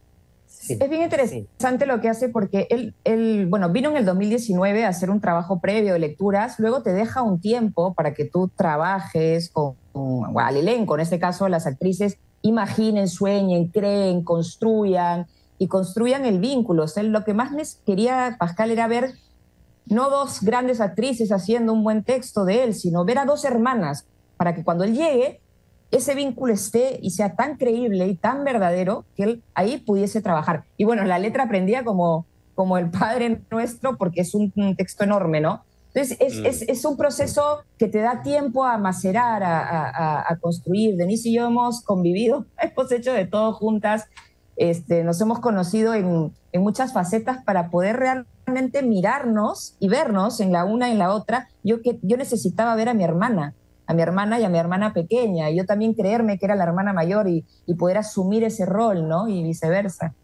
Es 0.68 0.90
bien 0.90 1.02
interesante 1.02 1.86
lo 1.86 2.00
que 2.00 2.08
hace 2.08 2.28
porque 2.28 2.66
él, 2.70 2.94
él, 3.04 3.46
bueno, 3.46 3.70
vino 3.70 3.90
en 3.90 3.96
el 3.96 4.04
2019 4.04 4.84
a 4.84 4.88
hacer 4.88 5.10
un 5.10 5.20
trabajo 5.20 5.58
previo 5.58 5.94
de 5.94 5.98
lecturas, 5.98 6.58
luego 6.58 6.82
te 6.82 6.92
deja 6.92 7.22
un 7.22 7.40
tiempo 7.40 7.94
para 7.94 8.12
que 8.12 8.26
tú 8.26 8.50
trabajes 8.54 9.48
con, 9.48 9.74
con 9.92 10.38
al 10.38 10.56
elenco, 10.56 10.94
en 10.96 11.00
este 11.00 11.18
caso 11.18 11.48
las 11.48 11.66
actrices 11.66 12.18
imaginen, 12.42 13.08
sueñen, 13.08 13.68
creen, 13.68 14.22
construyan 14.22 15.26
y 15.58 15.68
construyan 15.68 16.24
el 16.24 16.40
vínculo. 16.40 16.84
O 16.84 16.88
sea, 16.88 17.02
lo 17.02 17.24
que 17.24 17.34
más 17.34 17.52
les 17.52 17.76
quería 17.86 18.36
Pascal 18.38 18.70
era 18.70 18.88
ver 18.88 19.14
no 19.86 20.08
dos 20.08 20.42
grandes 20.42 20.80
actrices 20.80 21.32
haciendo 21.32 21.72
un 21.72 21.82
buen 21.82 22.04
texto 22.04 22.44
de 22.44 22.64
él, 22.64 22.74
sino 22.74 23.04
ver 23.04 23.18
a 23.18 23.24
dos 23.24 23.44
hermanas 23.44 24.06
para 24.36 24.54
que 24.54 24.64
cuando 24.64 24.84
él 24.84 24.94
llegue 24.94 25.40
ese 25.90 26.14
vínculo 26.14 26.52
esté 26.52 26.98
y 27.02 27.10
sea 27.10 27.34
tan 27.34 27.56
creíble 27.56 28.06
y 28.06 28.14
tan 28.14 28.44
verdadero 28.44 29.04
que 29.16 29.22
él 29.24 29.42
ahí 29.54 29.78
pudiese 29.78 30.20
trabajar. 30.20 30.64
Y 30.76 30.84
bueno, 30.84 31.04
la 31.04 31.18
letra 31.18 31.44
aprendía 31.44 31.84
como, 31.84 32.26
como 32.54 32.78
el 32.78 32.90
Padre 32.90 33.40
Nuestro 33.50 33.96
porque 33.96 34.20
es 34.20 34.34
un, 34.34 34.52
texto 34.76 35.04
enorme, 35.04 35.40
¿no? 35.40 35.64
Entonces, 35.92 36.16
es, 36.20 36.40
mm. 36.40 36.46
es, 36.46 36.62
es, 36.62 36.84
un 36.84 36.96
proceso 36.96 37.62
que 37.76 37.88
te 37.88 37.98
da 37.98 38.22
tiempo 38.22 38.64
a 38.64 38.78
macerar, 38.78 39.42
a, 39.42 39.88
a, 39.88 40.32
a, 40.32 40.36
construir. 40.36 40.96
Denise 40.96 41.28
y 41.28 41.34
yo 41.34 41.48
hemos 41.48 41.82
convivido, 41.82 42.46
hemos 42.58 42.92
hecho 42.92 43.12
de 43.12 43.26
todo 43.26 43.52
juntas, 43.54 44.06
este, 44.54 45.02
nos 45.02 45.20
hemos 45.20 45.40
conocido 45.40 45.94
en, 45.94 46.32
en 46.52 46.62
muchas 46.62 46.92
facetas 46.92 47.42
para 47.44 47.70
poder 47.70 47.96
realmente 47.96 48.82
mirarnos 48.82 49.74
y 49.80 49.88
vernos 49.88 50.40
en 50.40 50.52
la 50.52 50.64
una 50.64 50.88
y 50.88 50.92
en 50.92 50.98
la 50.98 51.14
otra. 51.14 51.48
Yo, 51.62 51.80
que, 51.82 51.98
yo 52.02 52.16
necesitaba 52.16 52.74
ver 52.74 52.88
a 52.88 52.94
mi 52.94 53.02
hermana, 53.02 53.54
a 53.90 53.92
mi 53.92 54.02
hermana 54.02 54.38
y 54.38 54.44
a 54.44 54.48
mi 54.48 54.56
hermana 54.56 54.92
pequeña, 54.92 55.50
y 55.50 55.56
yo 55.56 55.66
también 55.66 55.94
creerme 55.94 56.38
que 56.38 56.46
era 56.46 56.54
la 56.54 56.62
hermana 56.62 56.92
mayor 56.92 57.26
y, 57.26 57.44
poder 57.76 57.98
asumir 57.98 58.44
ese 58.44 58.64
rol, 58.64 59.08
¿no? 59.08 59.28
Y 59.28 59.42
viceversa. 59.42 60.14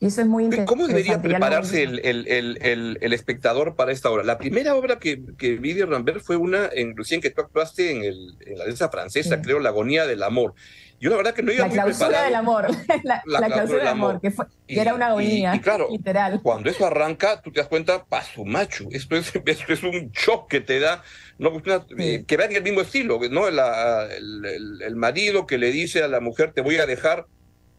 Y 0.00 0.06
eso 0.06 0.20
es 0.20 0.26
muy 0.26 0.44
interesante. 0.44 0.68
¿Cómo 0.68 0.88
debería 0.88 1.22
prepararse 1.22 1.84
el, 1.84 2.00
el, 2.00 2.98
el, 3.00 3.12
espectador 3.12 3.76
para 3.76 3.92
esta 3.92 4.10
obra? 4.10 4.24
La 4.24 4.36
primera 4.36 4.74
obra 4.74 4.98
que, 4.98 5.22
que 5.38 5.56
vi 5.56 5.74
de 5.74 5.86
Rambert 5.86 6.22
fue 6.22 6.36
una, 6.36 6.68
en, 6.72 6.94
Lucien, 6.96 7.20
que 7.20 7.30
tú 7.30 7.40
actuaste 7.40 7.92
en, 7.92 8.02
en 8.04 8.58
la 8.58 8.64
danza 8.64 8.88
francesa, 8.88 9.40
creo, 9.40 9.60
La 9.60 9.68
agonía 9.68 10.04
del 10.06 10.24
amor. 10.24 10.54
Yo 11.00 11.10
la 11.10 11.16
verdad 11.16 11.34
que 11.34 11.42
no 11.42 11.52
iba 11.52 11.62
la 11.62 11.66
muy 11.66 11.74
clausura 11.74 12.22
del 12.22 12.34
amor, 12.34 12.66
la, 13.04 13.22
la, 13.26 13.46
clausura 13.46 13.78
del 13.78 13.88
amor, 13.88 14.20
que, 14.20 14.30
fue, 14.30 14.46
que 14.66 14.80
era 14.80 14.94
una 14.94 15.08
agonía, 15.08 15.54
y, 15.54 15.60
claro, 15.60 15.88
literal. 15.90 16.40
Cuando 16.42 16.70
eso 16.70 16.86
arranca, 16.86 17.40
tú 17.42 17.52
te 17.52 17.60
das 17.60 17.68
cuenta, 17.68 18.04
paso 18.04 18.44
macho, 18.44 18.86
esto 18.90 19.16
es, 19.16 19.32
esto 19.44 19.72
es 19.72 19.82
un 19.82 20.10
shock 20.12 20.48
que 20.48 20.60
te 20.60 20.80
da 20.80 21.02
no, 21.38 21.62
eh, 21.98 22.24
que 22.26 22.36
vean 22.36 22.52
el 22.52 22.62
mismo 22.62 22.80
estilo, 22.80 23.20
¿no? 23.30 23.48
el, 23.48 23.58
el, 24.80 24.96
marido 24.96 25.46
que 25.46 25.58
le 25.58 25.70
dice 25.70 26.02
a 26.02 26.08
la 26.08 26.20
mujer 26.20 26.52
te 26.52 26.62
voy 26.62 26.76
a 26.76 26.86
dejar 26.86 27.26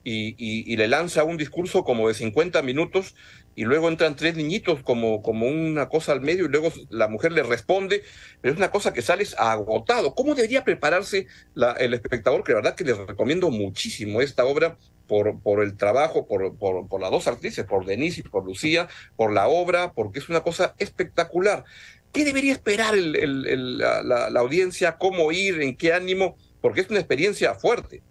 y, 0.03 0.35
y, 0.37 0.77
le 0.77 0.87
lanza 0.87 1.25
un 1.25 1.35
discurso 1.35 1.83
como 1.83 2.07
de 2.07 2.13
50 2.13 2.61
minutos 2.61 3.15
y 3.57 3.65
luego 3.65 3.89
entran 3.89 4.15
tres 4.15 4.35
niñitos 4.35 4.83
como, 4.83 5.23
como 5.23 5.47
una 5.47 5.89
cosa 5.89 6.11
al 6.11 6.21
medio 6.21 6.45
y 6.45 6.47
luego 6.47 6.71
la 6.91 7.07
mujer 7.07 7.31
le 7.31 7.41
responde, 7.41 8.03
pero 8.39 8.53
es 8.53 8.57
una 8.59 8.69
cosa 8.69 8.93
que 8.93 9.01
sales 9.01 9.35
agotado. 9.39 10.13
¿Cómo 10.13 10.35
debería 10.35 10.63
prepararse 10.63 11.25
la, 11.55 11.71
el 11.71 11.95
espectador? 11.95 12.43
Que 12.43 12.51
la 12.51 12.57
verdad 12.59 12.75
que 12.75 12.83
les 12.83 12.95
recomiendo 12.95 13.49
muchísimo 13.49 14.21
esta 14.21 14.45
obra 14.45 14.77
por, 15.07 15.41
por 15.41 15.63
el 15.63 15.75
trabajo, 15.75 16.27
por, 16.27 16.55
por, 16.55 16.87
por 16.87 17.01
las 17.01 17.09
dos 17.09 17.27
actrices, 17.27 17.65
por 17.65 17.87
Denise 17.87 18.19
y 18.19 18.29
por 18.29 18.45
Lucía, 18.45 18.89
por 19.15 19.33
la 19.33 19.47
obra, 19.47 19.91
porque 19.93 20.19
es 20.19 20.29
una 20.29 20.41
cosa 20.41 20.75
espectacular. 20.77 21.65
¿Qué 22.13 22.25
debería 22.25 22.53
esperar 22.53 22.93
la, 22.95 24.39
audiencia? 24.39 24.99
¿Cómo 24.99 25.31
ir? 25.31 25.63
¿En 25.63 25.75
qué 25.75 25.93
ánimo? 25.93 26.37
Porque 26.61 26.81
es 26.81 26.91
una 26.91 26.99
experiencia 26.99 27.55
fuerte. 27.55 28.03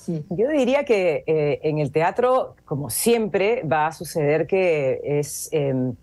Sí. 0.00 0.24
Yo 0.30 0.48
diría 0.48 0.84
que 0.84 1.24
eh, 1.26 1.60
en 1.62 1.78
el 1.78 1.92
teatro, 1.92 2.56
como 2.64 2.88
siempre, 2.88 3.62
va 3.64 3.88
a 3.88 3.92
suceder 3.92 4.46
que 4.46 5.00
es 5.04 5.50
em, 5.52 5.94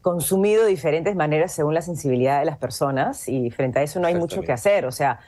consumido 0.00 0.62
de 0.62 0.70
diferentes 0.70 1.16
maneras 1.16 1.52
según 1.52 1.74
la 1.74 1.82
sensibilidad 1.82 2.38
de 2.38 2.44
las 2.44 2.58
personas 2.58 3.28
y 3.28 3.50
frente 3.50 3.80
a 3.80 3.82
eso 3.82 3.98
no 3.98 4.06
hay 4.06 4.14
mucho 4.14 4.42
que 4.42 4.52
hacer. 4.52 4.86
O 4.86 4.92
sea, 4.92 5.18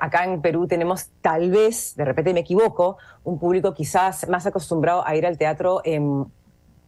acá 0.00 0.24
en 0.24 0.42
Perú 0.42 0.66
tenemos 0.66 1.08
tal 1.22 1.50
vez, 1.50 1.94
de 1.96 2.04
repente 2.04 2.34
me 2.34 2.40
equivoco, 2.40 2.98
un 3.24 3.38
público 3.38 3.72
quizás 3.72 4.28
más 4.28 4.46
acostumbrado 4.46 5.06
a 5.06 5.16
ir 5.16 5.26
al 5.26 5.38
teatro 5.38 5.82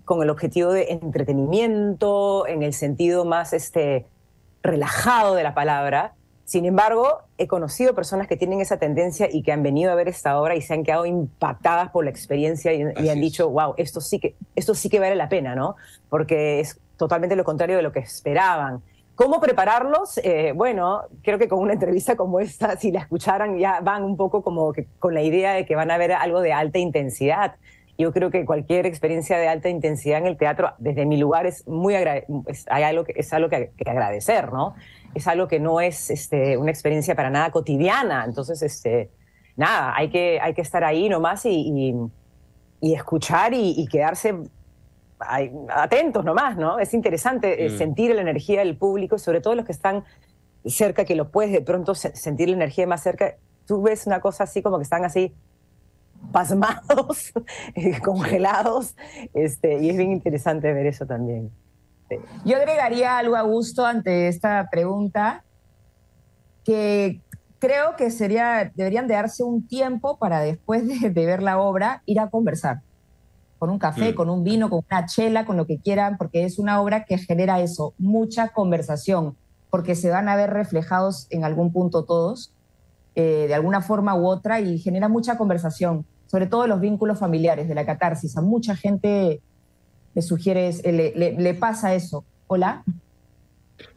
con 0.05 0.23
el 0.23 0.31
objetivo 0.31 0.73
de 0.73 0.90
entretenimiento, 0.90 2.46
en 2.46 2.62
el 2.62 2.75
sentido 2.75 3.25
más 3.25 3.53
este, 3.53 4.07
relajado 4.62 5.35
de 5.35 5.42
la 5.42 5.55
palabra. 5.55 6.14
Sin 6.51 6.65
embargo, 6.65 7.21
he 7.39 7.47
conocido 7.47 7.95
personas 7.95 8.27
que 8.27 8.37
tienen 8.37 8.61
esa 8.61 8.77
tendencia 8.77 9.29
y 9.31 9.45
que 9.45 9.53
han 9.53 9.63
venido 9.63 9.93
a 9.93 9.95
ver 9.95 10.09
esta 10.09 10.41
obra 10.41 10.57
y 10.57 10.63
se 10.63 10.75
han 10.75 10.83
quedado 10.83 11.07
impactadas 11.07 11.91
por 11.91 12.03
la 12.03 12.11
experiencia 12.11 12.73
y, 12.73 12.83
han 13.09 13.21
dicho, 13.21 13.49
wow, 13.51 13.75
esto 13.77 14.01
sí, 14.01 14.19
que, 14.19 14.35
esto 14.57 14.75
sí 14.75 14.89
que 14.89 14.99
vale 14.99 15.15
la 15.15 15.29
pena, 15.29 15.55
¿no? 15.55 15.77
Porque 16.09 16.59
es 16.59 16.81
totalmente 16.97 17.37
lo 17.37 17.45
contrario 17.45 17.77
de 17.77 17.83
lo 17.85 17.93
que 17.93 18.01
esperaban. 18.01 18.83
¿Cómo 19.15 19.41
prepararlos? 19.41 20.19
Eh, 20.25 20.53
bueno, 20.53 21.03
creo 21.23 21.39
que 21.39 21.47
con 21.47 21.61
una 21.61 21.75
entrevista 21.75 22.17
como 22.17 22.41
esta, 22.41 22.77
si 22.77 22.91
la 22.91 22.99
escucharan, 22.99 23.57
ya 23.57 23.79
van 23.81 24.03
un 24.03 24.17
poco 24.17 24.43
como 24.43 24.73
que 24.73 24.89
con 24.99 25.15
la 25.15 25.23
idea 25.23 25.53
de 25.53 25.65
que 25.65 25.77
van 25.77 25.93
a 25.93 25.99
ver 25.99 26.11
algo 26.11 26.41
de 26.41 26.53
alta 26.53 26.81
intensidad. 26.81 27.55
Yo 28.01 28.13
creo 28.13 28.31
que 28.31 28.45
cualquier 28.45 28.87
experiencia 28.87 29.39
de 29.39 29.49
alta 29.49 29.69
intensidad 29.69 30.19
en 30.19 30.27
el 30.27 30.37
teatro, 30.37 30.73
desde 30.79 31.05
mi 31.05 31.19
lugar, 31.19 31.47
es 31.47 31.67
muy 31.69 31.95
es, 31.95 32.67
hay 32.71 32.83
algo 32.83 33.05
que, 33.05 33.13
es 33.17 33.33
algo 33.33 33.49
que, 33.49 33.73
agradecer, 33.87 34.53
¿no? 34.53 34.75
Es 35.15 35.27
algo 35.29 35.49
que 35.49 35.61
no 35.61 35.81
es 35.81 36.11
este, 36.11 36.57
una 36.57 36.71
experiencia 36.71 37.15
para 37.15 37.29
nada 37.29 37.51
cotidiana. 37.51 38.25
Entonces, 38.25 38.63
este, 38.63 39.11
nada, 39.57 39.93
hay 39.95 40.09
que, 40.09 40.41
hay 40.41 40.55
que 40.55 40.63
estar 40.63 40.83
ahí 40.83 41.09
nomás 41.09 41.45
y, 41.45 41.95
y, 42.81 42.95
escuchar 42.95 43.53
y, 43.53 43.75
y 43.77 43.87
quedarse 43.87 44.35
atentos 45.69 46.25
nomás, 46.25 46.57
¿no? 46.57 46.79
Es 46.79 46.95
interesante 46.95 47.67
eh, 47.67 47.71
mm. 47.71 47.79
sentir 47.79 48.15
la 48.15 48.23
energía 48.23 48.61
del 48.61 48.77
público, 48.77 49.19
sobre 49.19 49.41
todo 49.41 49.55
los 49.55 49.67
que 49.67 49.73
están 49.73 50.05
cerca, 50.65 51.05
que 51.05 51.15
lo 51.15 51.31
puedes 51.31 51.53
de 51.53 51.61
pronto 51.61 51.95
sentir 51.95 52.49
la 52.49 52.57
energía 52.57 52.87
más 52.87 53.03
cerca. 53.03 53.37
Tú 53.67 53.83
ves 53.83 54.07
una 54.07 54.21
cosa 54.21 54.45
así 54.45 54.63
como 54.63 54.79
que 54.79 54.85
están 54.85 55.05
así 55.05 55.35
pasmados, 56.33 57.33
eh, 57.74 58.00
congelados, 58.00 58.94
este, 59.35 59.78
y 59.78 59.90
es 59.90 59.96
bien 59.96 60.12
interesante 60.12 60.72
ver 60.72 60.87
eso 60.87 61.06
también. 61.06 61.50
Yo 62.44 62.56
agregaría 62.56 63.18
algo 63.18 63.37
a 63.37 63.42
gusto 63.42 63.87
ante 63.87 64.26
esta 64.26 64.68
pregunta, 64.70 65.44
que 66.64 67.20
creo 67.61 67.94
que 67.96 68.11
sería, 68.11 68.72
deberían 68.74 69.06
de 69.06 69.14
darse 69.14 69.44
un 69.44 69.66
tiempo 69.66 70.18
para 70.18 70.40
después 70.40 70.87
de 70.87 71.26
ver 71.26 71.42
la 71.42 71.59
obra 71.59 72.02
ir 72.06 72.18
a 72.18 72.28
conversar 72.28 72.83
con 73.61 73.68
un 73.68 73.78
café, 73.78 74.12
mm. 74.12 74.14
con 74.14 74.30
un 74.30 74.42
vino, 74.42 74.70
con 74.70 74.83
una 74.90 75.04
chela, 75.04 75.44
con 75.44 75.59
lo 75.59 75.66
que 75.66 75.78
quieran, 75.78 76.16
porque 76.16 76.44
es 76.44 76.59
una 76.59 76.80
obra 76.80 77.04
que 77.04 77.18
genera 77.18 77.61
eso, 77.61 77.92
mucha 77.98 78.48
conversación, 78.48 79.37
porque 79.68 79.94
se 79.94 80.09
van 80.09 80.30
a 80.30 80.35
ver 80.35 80.50
reflejados 80.50 81.26
en 81.28 81.44
algún 81.44 81.70
punto 81.70 82.04
todos, 82.04 82.54
eh, 83.14 83.46
de 83.49 83.55
alguna 83.55 83.81
forma 83.81 84.14
u 84.14 84.27
otra, 84.27 84.61
y 84.61 84.79
genera 84.79 85.09
mucha 85.09 85.37
conversación, 85.37 86.07
sobre 86.27 86.46
todo 86.46 86.66
los 86.66 86.81
vínculos 86.81 87.18
familiares, 87.18 87.68
de 87.68 87.75
la 87.75 87.85
catarsis. 87.85 88.37
A 88.37 88.40
mucha 88.40 88.77
gente 88.77 89.40
le 90.14 90.23
sugiere, 90.23 90.73
le, 90.85 91.33
le, 91.33 91.55
pasa 91.55 91.94
eso. 91.94 92.25
Hola. 92.46 92.83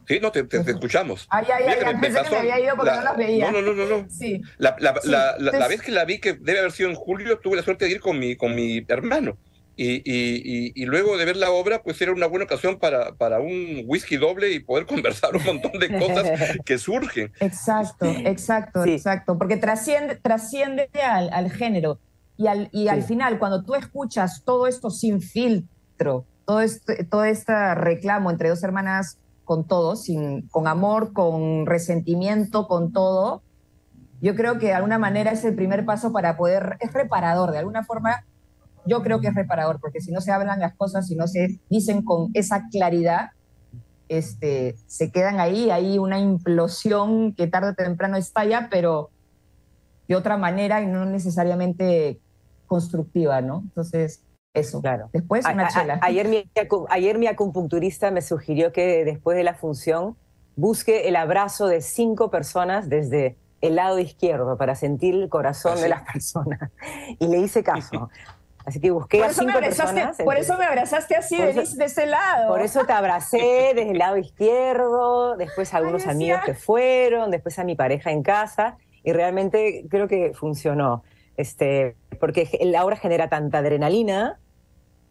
Sí, 0.08 0.20
no, 0.22 0.32
te, 0.32 0.46
escuchamos. 0.52 1.28
Ay, 1.30 1.46
ay, 1.54 1.64
ay, 1.68 1.96
pensé 2.00 2.22
que 2.24 2.30
me 2.30 2.38
había 2.38 2.60
ido 2.60 2.76
porque 2.76 2.92
no 2.92 3.02
las 3.02 3.18
veía. 3.18 3.52
No, 3.52 3.62
no, 3.62 3.74
no, 3.74 3.86
no. 3.86 4.10
Sí. 4.10 4.42
La, 4.58 4.76
la, 4.80 5.36
la, 5.40 5.68
vez 5.68 5.82
que 5.82 5.92
la 5.92 6.06
vi, 6.06 6.20
que 6.20 6.34
debe 6.34 6.60
haber 6.60 6.72
sido 6.72 6.90
en 6.90 6.96
julio, 6.96 7.40
tuve 7.40 7.56
la 7.56 7.64
suerte 7.64 7.86
de 7.86 7.92
ir 7.92 8.00
con 8.00 8.20
mi, 8.20 8.36
con 8.36 8.54
mi 8.54 8.86
hermano. 8.88 9.38
Y, 9.76 10.86
luego 10.86 11.18
de 11.18 11.26
ver 11.26 11.38
la 11.38 11.52
obra, 11.52 11.82
pues 11.82 12.02
era 12.02 12.12
una 12.12 12.28
buena 12.28 12.46
ocasión 12.46 12.80
para, 12.80 13.14
para 13.16 13.40
un 13.40 13.84
whisky 13.86 14.18
doble 14.18 14.52
y 14.52 14.60
poder 14.60 14.86
conversar 14.88 15.36
un 15.36 15.44
montón 15.44 15.74
de 15.80 15.98
cosas 15.98 16.58
que 16.66 16.78
surgen. 16.78 17.32
Exacto, 17.40 18.06
exacto, 18.06 18.86
exacto, 18.86 19.38
porque 19.38 19.58
trasciende, 19.58 20.16
trasciende 20.16 20.90
al, 21.04 21.32
al 21.34 21.52
género. 21.52 22.00
Y 22.36 22.48
al, 22.48 22.70
y 22.72 22.88
al 22.88 23.04
final, 23.04 23.38
cuando 23.38 23.64
tú 23.64 23.76
escuchas 23.76 24.44
todo 24.44 24.68
esto 24.68 24.90
sin 24.90 25.22
filtro, 25.22 26.26
todo 26.46 26.62
este, 26.62 27.04
todo 27.04 27.24
este 27.24 27.76
reclamo 27.76 28.32
entre 28.32 28.50
dos 28.50 28.64
hermanas 28.64 29.20
con 29.46 29.68
todo, 29.68 29.96
sin, 29.96 30.48
con 30.48 30.68
amor, 30.68 31.14
con 31.14 31.66
resentimiento, 31.66 32.68
con 32.68 32.92
todo, 32.92 33.44
yo 34.22 34.36
creo 34.36 34.58
que 34.58 34.68
de 34.68 34.74
alguna 34.74 34.98
manera 34.98 35.32
es 35.32 35.44
el 35.44 35.54
primer 35.54 35.86
paso 35.86 36.14
para 36.14 36.38
poder, 36.38 36.78
es 36.80 36.94
reparador, 36.94 37.52
de 37.52 37.58
alguna 37.58 37.84
forma 37.84 38.24
yo 38.86 39.02
creo 39.02 39.20
que 39.20 39.28
es 39.28 39.36
reparador, 39.36 39.80
porque 39.80 40.02
si 40.02 40.12
no 40.12 40.22
se 40.22 40.32
hablan 40.32 40.60
las 40.60 40.76
cosas, 40.76 41.08
si 41.08 41.16
no 41.16 41.28
se 41.28 41.60
dicen 41.70 42.04
con 42.04 42.30
esa 42.34 42.68
claridad, 42.72 43.32
este, 44.10 44.76
se 44.88 45.12
quedan 45.12 45.40
ahí, 45.40 45.70
hay 45.70 45.98
una 45.98 46.20
implosión 46.20 47.34
que 47.34 47.48
tarde 47.48 47.70
o 47.70 47.74
temprano 47.74 48.18
estalla, 48.18 48.68
pero 48.70 49.10
de 50.08 50.16
otra 50.16 50.38
manera 50.38 50.82
y 50.82 50.88
no 50.88 51.06
necesariamente 51.06 52.20
constructiva, 52.68 53.42
¿no? 53.42 53.62
Entonces, 53.64 54.24
eso. 54.54 54.82
Claro. 54.82 55.10
Después 55.12 55.46
una 55.46 55.68
chela. 55.70 56.00
ayer, 56.02 56.28
mi, 56.28 56.50
ayer 56.90 57.18
mi 57.18 57.28
acupunturista 57.28 58.12
me 58.12 58.22
sugirió 58.22 58.72
que 58.72 59.04
después 59.04 59.36
de 59.36 59.44
la 59.44 59.56
función 59.56 60.16
busque 60.56 61.08
el 61.08 61.16
abrazo 61.16 61.68
de 61.68 61.82
cinco 61.82 62.30
personas 62.30 62.88
desde 62.90 63.38
el 63.62 63.76
lado 63.76 63.98
izquierdo 63.98 64.58
para 64.58 64.76
sentir 64.76 65.16
el 65.16 65.30
corazón 65.30 65.80
de 65.82 65.90
las 65.90 66.04
personas. 66.04 66.60
Y 67.20 67.28
le 67.28 67.40
hice 67.40 67.64
caso. 67.64 68.10
Así 68.66 68.80
que 68.80 68.92
busqué 68.92 69.20
por 69.20 69.28
a 69.28 69.34
cinco 69.34 69.60
personas. 69.60 70.18
Por 70.18 70.38
eso 70.38 70.58
me 70.58 70.66
abrazaste 70.66 71.16
así, 71.16 71.38
de, 71.38 71.62
ese 71.62 72.06
lado. 72.06 72.48
Por 72.48 72.62
eso 72.62 72.86
te 72.86 72.94
abracé 72.94 73.38
desde 73.76 73.92
el 73.92 73.98
lado 73.98 74.18
izquierdo, 74.18 75.36
después 75.36 75.74
a 75.74 75.78
algunos 75.78 76.08
amigos 76.08 76.42
que 76.46 76.54
fueron, 76.54 77.32
después 77.32 77.60
a 77.60 77.64
mi 77.64 77.76
pareja 77.76 78.12
en 78.12 78.24
casa, 78.24 78.78
y 79.04 79.12
realmente 79.12 79.86
creo 79.90 80.08
que 80.08 80.34
funcionó. 80.34 81.04
Este, 81.36 81.96
porque 82.20 82.48
la 82.62 82.86
obra 82.86 82.96
genera 82.96 83.28
tanta 83.28 83.58
adrenalina 83.58 84.40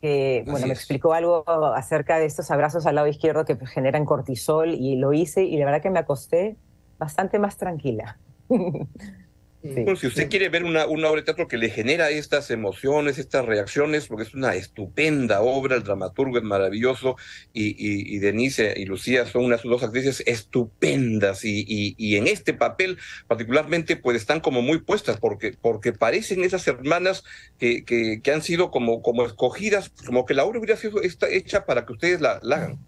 que, 0.00 0.44
bueno, 0.46 0.66
me 0.66 0.72
explicó 0.72 1.12
algo 1.12 1.44
acerca 1.74 2.18
de 2.18 2.26
estos 2.26 2.50
abrazos 2.50 2.86
al 2.86 2.96
lado 2.96 3.06
izquierdo 3.06 3.44
que 3.44 3.56
generan 3.66 4.04
cortisol 4.04 4.70
y 4.70 4.96
lo 4.96 5.12
hice 5.12 5.44
y 5.44 5.56
la 5.58 5.64
verdad 5.64 5.80
que 5.80 5.90
me 5.90 6.00
acosté 6.00 6.56
bastante 6.98 7.38
más 7.38 7.56
tranquila. 7.56 8.18
si 9.62 10.06
usted 10.08 10.28
quiere 10.28 10.48
ver 10.48 10.64
una, 10.64 10.86
una, 10.86 11.08
obra 11.08 11.20
de 11.20 11.24
teatro 11.24 11.46
que 11.46 11.56
le 11.56 11.70
genera 11.70 12.10
estas 12.10 12.50
emociones, 12.50 13.18
estas 13.18 13.44
reacciones, 13.44 14.08
porque 14.08 14.24
es 14.24 14.34
una 14.34 14.56
estupenda 14.56 15.40
obra, 15.40 15.76
el 15.76 15.84
dramaturgo 15.84 16.36
es 16.38 16.42
maravilloso 16.42 17.16
y, 17.52 17.76
y, 17.78 18.18
Denise 18.18 18.74
y 18.76 18.86
Lucía 18.86 19.24
son 19.24 19.44
unas 19.44 19.62
dos 19.62 19.84
actrices 19.84 20.24
estupendas 20.26 21.44
y, 21.44 21.64
y, 21.96 22.16
en 22.16 22.26
este 22.26 22.54
papel 22.54 22.98
particularmente 23.28 23.96
pues 23.96 24.16
están 24.16 24.40
como 24.40 24.62
muy 24.62 24.80
puestas 24.80 25.18
porque, 25.18 25.56
porque 25.60 25.92
parecen 25.92 26.42
esas 26.42 26.66
hermanas 26.66 27.22
que, 27.58 27.84
que, 27.84 28.20
que 28.20 28.32
han 28.32 28.42
sido 28.42 28.72
como, 28.72 29.00
como 29.00 29.24
escogidas, 29.24 29.90
como 30.04 30.26
que 30.26 30.34
la 30.34 30.44
obra 30.44 30.58
hubiera 30.58 30.76
sido 30.76 31.00
está 31.02 31.28
hecha 31.28 31.66
para 31.66 31.86
que 31.86 31.92
ustedes 31.92 32.20
la, 32.20 32.40
hagan. 32.42 32.78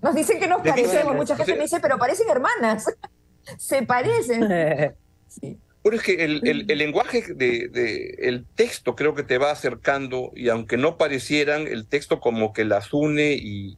Nos 0.00 0.14
dicen 0.14 0.38
que 0.38 0.46
nos 0.46 0.62
parecemos, 0.62 1.16
mucha 1.16 1.36
gente 1.36 1.54
me 1.54 1.62
dice, 1.62 1.80
pero 1.80 1.98
parecen 1.98 2.28
hermanas. 2.30 2.86
Se 3.58 3.82
parecen. 3.82 4.48
Pero 5.82 5.96
es 5.96 6.02
que 6.02 6.24
el, 6.24 6.40
el, 6.44 6.78
lenguaje 6.78 7.24
de, 7.34 7.68
de, 7.68 8.14
el 8.20 8.44
texto 8.54 8.94
creo 8.94 9.14
que 9.14 9.24
te 9.24 9.38
va 9.38 9.50
acercando 9.50 10.30
y 10.36 10.48
aunque 10.48 10.76
no 10.76 10.96
parecieran, 10.96 11.66
el 11.66 11.88
texto 11.88 12.20
como 12.20 12.52
que 12.52 12.64
las 12.64 12.92
une 12.92 13.32
y, 13.32 13.76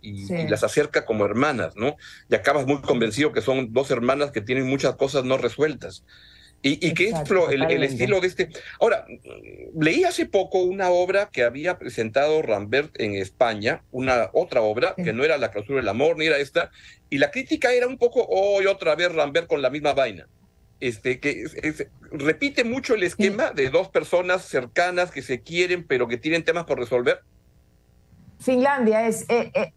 las 0.49 0.65
acerca 0.65 1.07
como 1.07 1.25
hermanas, 1.25 1.77
¿no? 1.77 1.97
Y 2.29 2.35
acabas 2.35 2.67
muy 2.67 2.83
convencido 2.83 3.33
que 3.33 3.41
son 3.41 3.73
dos 3.73 3.91
hermanas 3.91 4.33
que 4.33 4.43
tienen 4.43 4.67
muchas 4.67 4.97
cosas 4.97 5.25
no 5.25 5.39
resueltas. 5.39 6.05
Y, 6.61 6.87
y 6.87 6.95
que 6.95 7.09
es 7.09 7.15
el, 7.51 7.71
el, 7.71 7.83
estilo 7.83 8.21
de 8.21 8.27
este. 8.27 8.49
Ahora, 8.81 9.07
leí 9.79 10.05
hace 10.05 10.25
poco 10.25 10.63
una 10.63 10.91
obra 10.91 11.29
que 11.31 11.43
había 11.43 11.79
presentado 11.79 12.41
Rambert 12.43 12.99
en 13.01 13.15
España, 13.15 13.83
una 13.93 14.31
otra 14.33 14.63
obra 14.63 14.95
que 14.95 15.13
no 15.13 15.25
era 15.25 15.37
La 15.37 15.51
clausura 15.51 15.81
del 15.81 15.89
amor, 15.89 16.17
ni 16.19 16.27
era 16.27 16.39
esta, 16.39 16.71
y 17.11 17.19
la 17.19 17.31
crítica 17.31 17.73
era 17.73 17.87
un 17.87 17.99
poco, 17.99 18.27
hoy 18.29 18.67
otra 18.67 18.95
vez 18.95 19.13
Rambert 19.13 19.47
con 19.47 19.63
la 19.63 19.71
misma 19.71 19.93
vaina 19.93 20.27
este, 20.81 21.21
que 21.21 21.45
repite 22.11 22.65
mucho 22.65 22.95
el 22.95 23.03
esquema 23.03 23.53
de 23.53 23.71
dos 23.71 23.89
personas 23.89 24.43
cercanas 24.43 25.11
que 25.11 25.23
se 25.23 25.41
quieren, 25.41 25.87
pero 25.87 26.09
que 26.09 26.17
tienen 26.17 26.45
temas 26.45 26.65
por 26.65 26.79
resolver. 26.79 27.21
Finlandia 28.39 29.07
es. 29.07 29.25
Eh, 29.29 29.51
eh, 29.55 29.73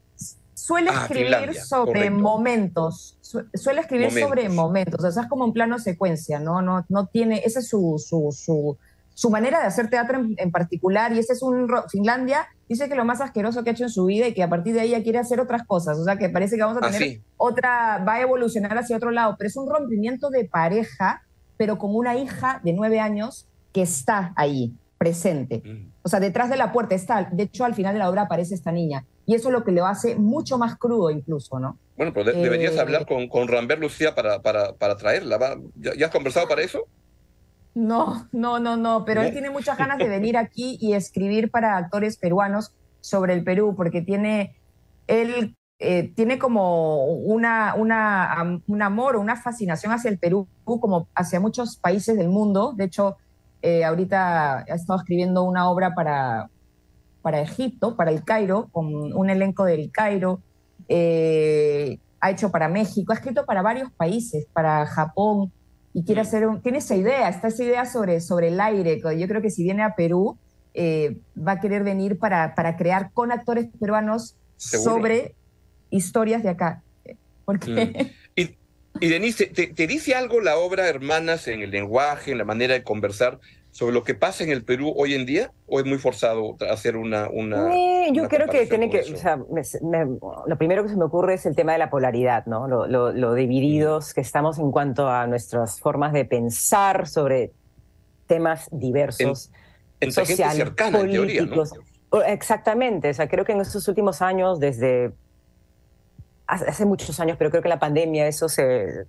suele 0.54 0.90
ah, 0.90 1.02
escribir 1.04 1.54
sobre 1.56 2.10
momentos, 2.10 3.18
suele 3.22 3.82
escribir 3.82 4.12
sobre 4.12 4.50
momentos, 4.50 5.04
o 5.04 5.12
sea, 5.12 5.24
es 5.24 5.30
como 5.30 5.46
un 5.46 5.54
plano 5.54 5.80
secuencia, 5.80 6.40
¿no? 6.40 6.62
No, 6.62 6.86
no 6.90 7.06
tiene, 7.06 7.42
esa 7.46 7.60
es 7.60 7.70
su, 7.70 8.04
su, 8.06 8.36
su, 8.36 8.78
su 9.18 9.32
manera 9.32 9.60
de 9.60 9.66
hacer 9.66 9.90
teatro 9.90 10.22
en, 10.38 10.52
particular, 10.52 11.12
y 11.12 11.18
ese 11.18 11.34
es 11.34 11.42
un... 11.42 11.68
Finlandia 11.90 12.46
dice 12.70 12.88
que 12.88 12.94
lo 12.94 13.04
más 13.04 13.20
asqueroso 13.20 13.64
que 13.64 13.72
ha 13.72 13.74
hecho 13.74 13.86
en 13.86 13.90
su 13.90 14.06
vida 14.06 14.28
y 14.28 14.36
que 14.36 14.44
a 14.44 14.50
partir 14.50 14.76
de 14.76 14.82
ahí 14.82 14.92
ya 14.92 15.02
quiere 15.02 15.18
hacer 15.18 15.40
otras 15.40 15.64
cosas, 15.66 15.98
o 15.98 16.04
sea 16.04 16.18
que 16.18 16.30
parece 16.30 16.56
que 16.56 16.62
vamos 16.62 16.78
a 16.80 16.86
ah, 16.86 16.92
tener 16.92 17.22
otra, 17.36 18.04
va 18.08 18.14
a 18.14 18.22
evolucionar 18.22 18.78
hacia 18.78 18.96
otro 18.96 19.10
lado, 19.10 19.34
pero 19.36 19.48
es 19.48 19.58
un 19.58 19.68
rompimiento 19.68 20.30
de 20.30 20.46
pareja, 20.46 21.24
pero 21.58 21.80
con 21.80 21.96
una 21.96 22.16
hija 22.16 22.62
de 22.64 22.74
nueve 22.74 23.00
años 23.00 23.48
que 23.74 23.82
está 23.82 24.34
ahí, 24.36 24.76
presente. 25.00 25.64
Mm. 25.66 25.94
O 26.04 26.10
sea, 26.10 26.20
detrás 26.20 26.52
de 26.52 26.58
la 26.58 26.72
puerta 26.72 26.94
está. 26.94 27.28
De 27.32 27.44
hecho, 27.44 27.66
al 27.66 27.74
final 27.74 27.94
de 27.94 28.00
la 28.00 28.10
obra 28.12 28.24
aparece 28.24 28.54
esta 28.54 28.72
niña. 28.72 29.04
Y 29.26 29.34
eso 29.34 29.50
es 29.50 29.54
lo 29.54 29.64
que 29.64 29.72
lo 29.72 29.88
hace 29.88 30.16
mucho 30.16 30.60
más 30.60 30.78
crudo 30.78 31.10
incluso, 31.10 31.60
¿no? 31.60 31.80
Bueno, 31.98 32.14
pero 32.14 32.32
de- 32.32 32.42
deberías 32.42 32.76
Eh, 32.76 32.80
hablar 32.80 33.08
con, 33.08 33.28
con 33.28 33.48
Rambert 33.48 33.82
Lucía 33.82 34.14
para, 34.14 34.42
para, 34.44 34.74
para 34.74 34.96
traerla. 34.96 35.38
¿va? 35.38 35.58
¿Ya, 35.76 35.96
ya 35.96 36.06
has 36.06 36.12
conversado 36.12 36.48
para 36.48 36.62
eso? 36.62 36.86
No, 37.78 38.28
no, 38.32 38.58
no, 38.58 38.76
no, 38.76 39.06
pero 39.06 39.22
él 39.22 39.32
tiene 39.34 39.52
muchas 39.52 39.78
ganas 39.78 40.00
de 40.00 40.10
venir 40.10 40.36
aquí 40.36 40.80
y 40.82 40.94
escribir 40.94 41.52
para 41.52 41.78
actores 41.78 42.18
peruanos 42.18 42.74
sobre 43.02 43.36
el 43.36 43.44
Perú, 43.44 43.76
porque 43.78 44.02
tiene, 44.02 44.56
él 45.06 45.56
eh, 45.78 46.12
tiene 46.16 46.40
como 46.40 47.06
una, 47.06 47.76
una, 47.76 48.62
un 48.66 48.82
amor 48.82 49.16
una 49.18 49.36
fascinación 49.36 49.94
hacia 49.94 50.10
el 50.10 50.18
Perú, 50.18 50.48
como 50.64 51.08
hacia 51.14 51.40
muchos 51.40 51.78
países 51.78 52.18
del 52.18 52.30
mundo. 52.30 52.74
De 52.76 52.86
hecho, 52.86 53.18
eh, 53.62 53.86
ahorita 53.86 54.58
ha 54.58 54.74
estado 54.74 54.98
escribiendo 54.98 55.44
una 55.44 55.70
obra 55.70 55.94
para, 55.94 56.50
para 57.22 57.42
Egipto, 57.42 57.96
para 57.96 58.10
el 58.10 58.24
Cairo, 58.24 58.70
con 58.72 59.14
un 59.14 59.30
elenco 59.30 59.66
del 59.66 59.92
Cairo. 59.92 60.42
Eh, 60.90 62.00
ha 62.22 62.32
hecho 62.32 62.50
para 62.50 62.70
México, 62.70 63.14
ha 63.14 63.18
escrito 63.18 63.46
para 63.46 63.62
varios 63.62 63.92
países, 63.92 64.48
para 64.52 64.84
Japón, 64.88 65.52
y 65.98 66.04
quiere 66.04 66.22
hacer 66.22 66.46
un, 66.46 66.62
tiene 66.62 66.78
esa 66.78 66.96
idea, 66.96 67.28
está 67.28 67.48
esa 67.48 67.64
idea 67.64 67.88
sobre, 67.88 68.22
sobre 68.22 68.50
el 68.50 68.62
aire. 68.62 69.02
Yo 69.18 69.28
creo 69.28 69.42
que 69.42 69.50
si 69.50 69.64
viene 69.64 69.82
a 69.82 69.96
Perú, 69.96 70.38
eh, 70.76 71.18
va 71.36 71.54
a 71.54 71.60
querer 71.60 71.84
venir 71.84 72.20
para, 72.20 72.54
para 72.54 72.78
crear 72.78 73.10
con 73.14 73.32
actores 73.32 73.66
peruanos 73.80 74.36
Seguro. 74.58 74.92
sobre 74.92 75.34
historias 75.90 76.44
de 76.44 76.50
acá. 76.50 76.84
Porque 77.46 78.14
Mm. 78.36 78.40
Y, 78.40 78.58
y 79.00 79.10
Denise, 79.10 79.48
¿te, 79.48 79.66
te 79.74 79.88
dice 79.88 80.14
algo 80.14 80.40
la 80.40 80.58
obra 80.58 80.88
Hermanas 80.88 81.48
en 81.48 81.64
el 81.64 81.72
lenguaje, 81.72 82.32
en 82.32 82.38
la 82.38 82.46
manera 82.46 82.76
de 82.76 82.84
conversar 82.84 83.40
sobre 83.78 83.94
lo 83.94 84.04
que 84.04 84.16
pasa 84.16 84.44
en 84.44 84.50
el 84.50 84.64
Perú 84.66 84.92
hoy 84.98 85.14
en 85.14 85.28
día? 85.28 85.52
¿O 85.68 85.80
es 85.80 85.86
muy 85.86 86.00
forzado 86.00 86.58
hacer 86.68 86.98
una... 86.98 87.30
una 87.30 87.76
Eh, 87.76 88.08
yo 88.12 88.22
una 88.24 88.28
creo 88.30 88.48
que 88.48 88.66
tiene 88.66 88.90
que, 88.90 89.02
o 89.02 89.18
sea, 89.18 89.38
me- 89.38 89.62
me- 89.84 90.18
lo 90.48 90.58
primero 90.58 90.82
que 90.82 90.90
se 90.90 90.96
me 90.98 91.04
ocurre 91.04 91.36
es 91.36 91.46
el 91.46 91.56
tema 91.56 91.74
de 91.74 91.78
la 91.78 91.92
polaridad, 91.92 92.48
¿no? 92.48 92.68
Lo, 92.68 92.88
lo- 92.88 93.12
lo 93.12 93.36
divididos 93.36 94.16
que 94.16 94.22
estamos 94.22 94.58
en 94.58 94.72
cuanto 94.72 95.08
a 95.08 95.28
nuestras 95.28 95.80
formas 95.80 96.12
de 96.12 96.26
pensar 96.26 97.08
sobre 97.08 97.52
temas 98.26 98.68
diversos, 98.72 99.52
Entre 100.00 100.26
gente 100.26 100.34
sociales, 100.34 100.58
cercana, 100.58 101.00
en 101.02 101.12
teoría, 101.12 101.42
¿no? 101.44 101.50
políticos. 101.52 101.80
Exactamente, 102.26 103.12
o 103.12 103.14
sea, 103.14 103.28
creo 103.30 103.46
que 103.46 103.52
en 103.52 103.62
estos 103.62 103.88
últimos 103.88 104.24
años, 104.24 104.60
desde 104.60 105.12
hace, 106.48 106.84
muchos 106.86 107.20
años, 107.20 107.38
pero 107.38 107.52
creo 107.52 107.62
que 107.62 107.70
la 107.70 107.78
pandemia, 107.78 108.28
eso 108.28 108.50
se, 108.50 109.06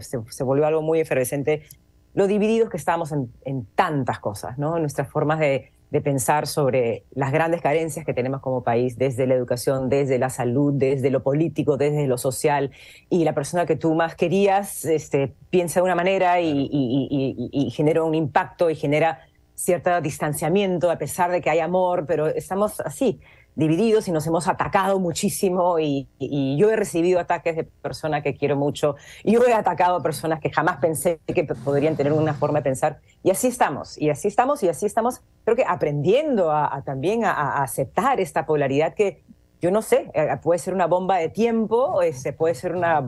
se- 0.00 0.18
se 0.30 0.44
volvió 0.44 0.66
algo 0.66 0.80
muy 0.80 1.00
efervescente, 1.00 1.66
lo 2.14 2.26
divididos 2.26 2.70
que 2.70 2.76
estábamos 2.76 3.12
en, 3.12 3.32
en 3.44 3.66
tantas 3.74 4.18
cosas, 4.20 4.56
¿no? 4.58 4.78
Nuestras 4.78 5.08
formas 5.08 5.38
de, 5.40 5.72
de 5.90 6.00
pensar 6.00 6.46
sobre 6.46 7.04
las 7.14 7.32
grandes 7.32 7.60
carencias 7.60 8.04
que 8.04 8.14
tenemos 8.14 8.40
como 8.40 8.62
país, 8.62 8.96
desde 8.98 9.26
la 9.26 9.34
educación, 9.34 9.88
desde 9.88 10.18
la 10.18 10.30
salud, 10.30 10.72
desde 10.74 11.10
lo 11.10 11.22
político, 11.22 11.76
desde 11.76 12.06
lo 12.06 12.18
social, 12.18 12.70
y 13.10 13.24
la 13.24 13.32
persona 13.34 13.66
que 13.66 13.76
tú 13.76 13.94
más 13.94 14.14
querías 14.16 14.84
este, 14.84 15.34
piensa 15.50 15.80
de 15.80 15.84
una 15.84 15.94
manera 15.94 16.40
y, 16.40 16.48
y- 16.50 16.68
y- 17.10 17.50
y- 17.52 17.66
y 17.66 17.70
genera 17.70 18.02
un 18.02 18.14
impacto 18.14 18.70
y 18.70 18.74
genera 18.76 19.20
cierto 19.56 20.00
distanciamiento 20.00 20.90
a 20.90 20.98
pesar 20.98 21.30
de 21.30 21.40
que 21.40 21.50
hay 21.50 21.60
amor, 21.60 22.06
pero 22.06 22.26
estamos 22.26 22.80
así, 22.80 23.20
divididos 23.54 24.08
y 24.08 24.12
nos 24.12 24.26
hemos 24.26 24.48
atacado 24.48 24.98
muchísimo 24.98 25.78
y, 25.78 26.08
y 26.18 26.56
yo 26.56 26.70
he 26.70 26.76
recibido 26.76 27.20
ataques 27.20 27.54
de 27.56 27.64
personas 27.64 28.22
que 28.22 28.34
quiero 28.34 28.56
mucho 28.56 28.96
y 29.22 29.32
yo 29.32 29.46
he 29.46 29.52
atacado 29.52 29.96
a 29.96 30.02
personas 30.02 30.40
que 30.40 30.50
jamás 30.50 30.78
pensé 30.78 31.20
que 31.26 31.44
podrían 31.44 31.96
tener 31.96 32.12
una 32.12 32.34
forma 32.34 32.58
de 32.58 32.64
pensar 32.64 33.00
y 33.22 33.30
así 33.30 33.46
estamos, 33.46 33.96
y 33.96 34.10
así 34.10 34.28
estamos, 34.28 34.62
y 34.62 34.68
así 34.68 34.86
estamos, 34.86 35.20
creo 35.44 35.56
que 35.56 35.64
aprendiendo 35.66 36.50
a, 36.50 36.74
a 36.74 36.82
también 36.82 37.24
a, 37.24 37.32
a 37.32 37.62
aceptar 37.62 38.20
esta 38.20 38.44
polaridad 38.44 38.94
que 38.94 39.22
yo 39.60 39.70
no 39.70 39.80
sé, 39.80 40.10
eh, 40.12 40.28
puede 40.42 40.58
ser 40.58 40.74
una 40.74 40.86
bomba 40.86 41.16
de 41.16 41.30
tiempo, 41.30 42.02
este, 42.02 42.34
puede 42.34 42.54
ser 42.54 42.74
una 42.74 43.02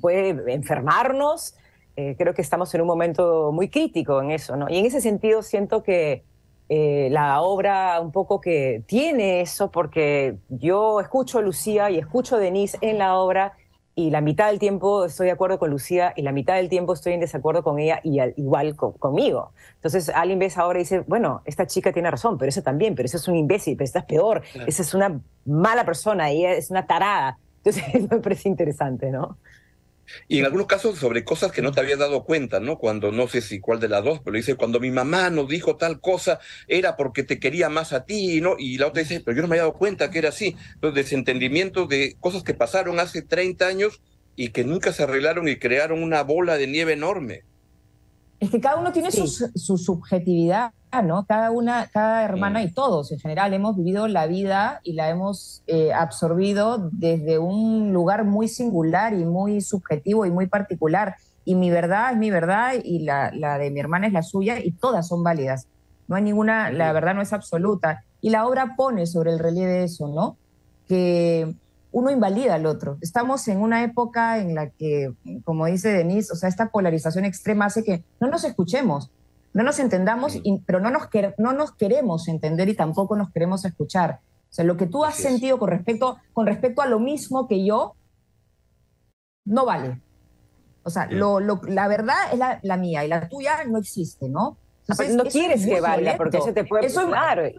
puede 0.00 0.54
enfermarnos. 0.54 1.54
Eh, 1.96 2.14
creo 2.16 2.34
que 2.34 2.42
estamos 2.42 2.74
en 2.74 2.80
un 2.80 2.86
momento 2.86 3.52
muy 3.52 3.68
crítico 3.68 4.22
en 4.22 4.30
eso, 4.30 4.56
¿no? 4.56 4.70
Y 4.70 4.78
en 4.78 4.86
ese 4.86 5.00
sentido 5.00 5.42
siento 5.42 5.82
que 5.82 6.24
eh, 6.70 7.08
la 7.10 7.42
obra 7.42 8.00
un 8.00 8.12
poco 8.12 8.40
que 8.40 8.82
tiene 8.86 9.40
eso, 9.42 9.70
porque 9.70 10.36
yo 10.48 11.00
escucho 11.00 11.38
a 11.38 11.42
Lucía 11.42 11.90
y 11.90 11.98
escucho 11.98 12.36
a 12.36 12.38
Denise 12.38 12.78
en 12.80 12.96
la 12.98 13.16
obra 13.18 13.54
y 13.96 14.10
la 14.10 14.20
mitad 14.20 14.46
del 14.48 14.60
tiempo 14.60 15.04
estoy 15.04 15.26
de 15.26 15.32
acuerdo 15.32 15.58
con 15.58 15.68
Lucía 15.68 16.12
y 16.16 16.22
la 16.22 16.30
mitad 16.32 16.54
del 16.54 16.68
tiempo 16.68 16.92
estoy 16.94 17.12
en 17.14 17.20
desacuerdo 17.20 17.64
con 17.64 17.80
ella 17.80 18.00
y 18.04 18.20
al- 18.20 18.34
igual 18.36 18.76
co- 18.76 18.92
conmigo. 18.92 19.50
Entonces 19.74 20.08
alguien 20.10 20.38
ve 20.38 20.46
esa 20.46 20.64
obra 20.66 20.78
y 20.78 20.82
dice, 20.84 21.00
bueno, 21.08 21.42
esta 21.44 21.66
chica 21.66 21.92
tiene 21.92 22.08
razón, 22.10 22.38
pero 22.38 22.48
ese 22.48 22.62
también, 22.62 22.94
pero 22.94 23.06
ese 23.06 23.16
es 23.18 23.26
un 23.28 23.34
imbécil, 23.36 23.76
pero 23.76 23.84
esta 23.86 23.98
es 23.98 24.04
peor, 24.06 24.42
Claro. 24.52 24.68
esa 24.68 24.82
es 24.82 24.94
una 24.94 25.20
mala 25.44 25.84
persona, 25.84 26.30
ella 26.30 26.52
es 26.52 26.70
una 26.70 26.86
tarada. 26.86 27.36
Entonces 27.64 27.82
me 28.10 28.18
parece 28.20 28.48
interesante, 28.48 29.10
¿no? 29.10 29.36
Y 30.28 30.38
en 30.38 30.44
algunos 30.44 30.66
casos 30.66 30.98
sobre 30.98 31.24
cosas 31.24 31.52
que 31.52 31.62
no 31.62 31.72
te 31.72 31.80
habías 31.80 31.98
dado 31.98 32.24
cuenta, 32.24 32.60
¿no? 32.60 32.78
Cuando, 32.78 33.12
no 33.12 33.28
sé 33.28 33.40
si 33.40 33.60
cuál 33.60 33.80
de 33.80 33.88
las 33.88 34.04
dos, 34.04 34.20
pero 34.24 34.36
dice, 34.36 34.54
cuando 34.54 34.80
mi 34.80 34.90
mamá 34.90 35.30
nos 35.30 35.48
dijo 35.48 35.76
tal 35.76 36.00
cosa, 36.00 36.38
era 36.68 36.96
porque 36.96 37.22
te 37.22 37.38
quería 37.38 37.68
más 37.68 37.92
a 37.92 38.04
ti, 38.04 38.40
¿no? 38.40 38.56
Y 38.58 38.78
la 38.78 38.88
otra 38.88 39.02
dice, 39.02 39.20
pero 39.20 39.36
yo 39.36 39.42
no 39.42 39.48
me 39.48 39.56
había 39.56 39.62
dado 39.62 39.78
cuenta 39.78 40.10
que 40.10 40.18
era 40.18 40.30
así. 40.30 40.56
Entonces, 40.74 41.04
desentendimientos 41.04 41.88
de 41.88 42.16
cosas 42.20 42.42
que 42.42 42.54
pasaron 42.54 43.00
hace 43.00 43.22
30 43.22 43.66
años 43.66 44.00
y 44.36 44.48
que 44.50 44.64
nunca 44.64 44.92
se 44.92 45.02
arreglaron 45.02 45.48
y 45.48 45.56
crearon 45.56 46.02
una 46.02 46.22
bola 46.22 46.56
de 46.56 46.66
nieve 46.66 46.92
enorme. 46.92 47.44
Es 48.40 48.50
que 48.50 48.60
cada 48.60 48.76
uno 48.80 48.90
tiene 48.92 49.10
Sí. 49.12 49.26
su, 49.28 49.50
su 49.54 49.76
subjetividad, 49.78 50.72
¿no? 51.04 51.24
Cada 51.26 51.50
una, 51.50 51.86
cada 51.92 52.24
hermana 52.24 52.60
Mm. 52.60 52.62
y 52.64 52.72
todos 52.72 53.12
en 53.12 53.18
general 53.20 53.52
hemos 53.54 53.76
vivido 53.76 54.08
la 54.08 54.26
vida 54.26 54.80
y 54.82 54.94
la 54.94 55.08
hemos 55.10 55.62
eh, 55.66 55.92
absorbido 55.92 56.88
desde 56.90 57.38
un 57.38 57.92
lugar 57.92 58.24
muy 58.24 58.48
singular 58.48 59.12
y 59.14 59.24
muy 59.24 59.60
subjetivo 59.60 60.24
y 60.26 60.30
muy 60.30 60.46
particular. 60.46 61.14
Y 61.44 61.54
mi 61.54 61.70
verdad 61.70 62.12
es 62.12 62.16
mi 62.18 62.30
verdad 62.30 62.72
y 62.82 63.00
la, 63.00 63.30
la 63.34 63.58
de 63.58 63.70
mi 63.70 63.78
hermana 63.80 64.06
es 64.06 64.12
la 64.12 64.22
suya 64.22 64.58
y 64.58 64.72
todas 64.72 65.06
son 65.06 65.22
válidas. 65.22 65.66
No 66.08 66.16
hay 66.16 66.22
ninguna, 66.22 66.70
la 66.72 66.86
Ujú. 66.86 66.94
verdad 66.94 67.14
no 67.14 67.22
es 67.22 67.32
absoluta. 67.32 68.04
Y 68.22 68.30
la 68.30 68.46
obra 68.46 68.74
pone 68.76 69.06
sobre 69.06 69.30
el 69.32 69.38
relieve 69.38 69.84
eso, 69.84 70.08
¿no? 70.08 70.38
Que 70.88 71.54
uno 71.92 72.10
invalida 72.10 72.54
al 72.54 72.66
otro. 72.66 72.98
Estamos 73.00 73.46
en 73.48 73.60
una 73.60 73.82
época 73.82 74.38
en 74.38 74.54
la 74.54 74.70
que, 74.70 75.12
como 75.44 75.66
dice 75.66 75.92
Denise, 75.92 76.32
o 76.32 76.36
sea, 76.36 76.48
esta 76.48 76.70
polarización 76.70 77.24
extrema 77.24 77.64
hace 77.66 77.82
que 77.84 78.04
no 78.20 78.28
nos 78.28 78.44
escuchemos, 78.44 79.10
no 79.52 79.62
nos 79.64 79.78
entendamos, 79.80 80.36
y- 80.42 80.60
pero 80.66 80.78
no 80.80 80.90
nos, 80.90 81.04
quer- 81.10 81.34
no 81.38 81.52
nos 81.52 81.72
queremos 81.74 82.28
entender 82.28 82.68
y 82.68 82.74
tampoco 82.74 83.16
nos 83.16 83.30
queremos 83.32 83.64
escuchar. 83.64 84.20
O 84.50 84.52
sea, 84.52 84.64
lo 84.64 84.76
que 84.76 84.86
tú 84.86 85.04
has 85.04 85.14
Así 85.14 85.22
es. 85.24 85.28
sentido 85.30 85.58
con 85.58 85.68
respecto, 85.68 86.18
con 86.32 86.46
respecto 86.46 86.82
a 86.82 86.86
lo 86.86 87.00
mismo 87.00 87.48
que 87.48 87.64
yo, 87.64 87.94
no 89.44 89.64
vale. 89.64 90.00
O 90.82 90.90
sea, 90.90 91.06
lo- 91.10 91.40
lo- 91.40 91.60
la 91.66 91.88
verdad 91.88 92.16
es 92.32 92.38
la, 92.38 92.60
la 92.62 92.76
mía 92.76 93.04
y 93.04 93.08
la 93.08 93.28
tuya 93.28 93.64
no 93.64 93.78
existe, 93.78 94.28
¿no? 94.28 94.56
Entonces, 94.88 95.14
no 95.14 95.24
quieres 95.24 95.64
que 95.64 95.80
valga, 95.80 96.16
porque 96.16 96.38
eso 96.38 96.52
te 96.52 96.64
puede... 96.64 96.86
Eso 96.86 97.02
es- 97.02 97.54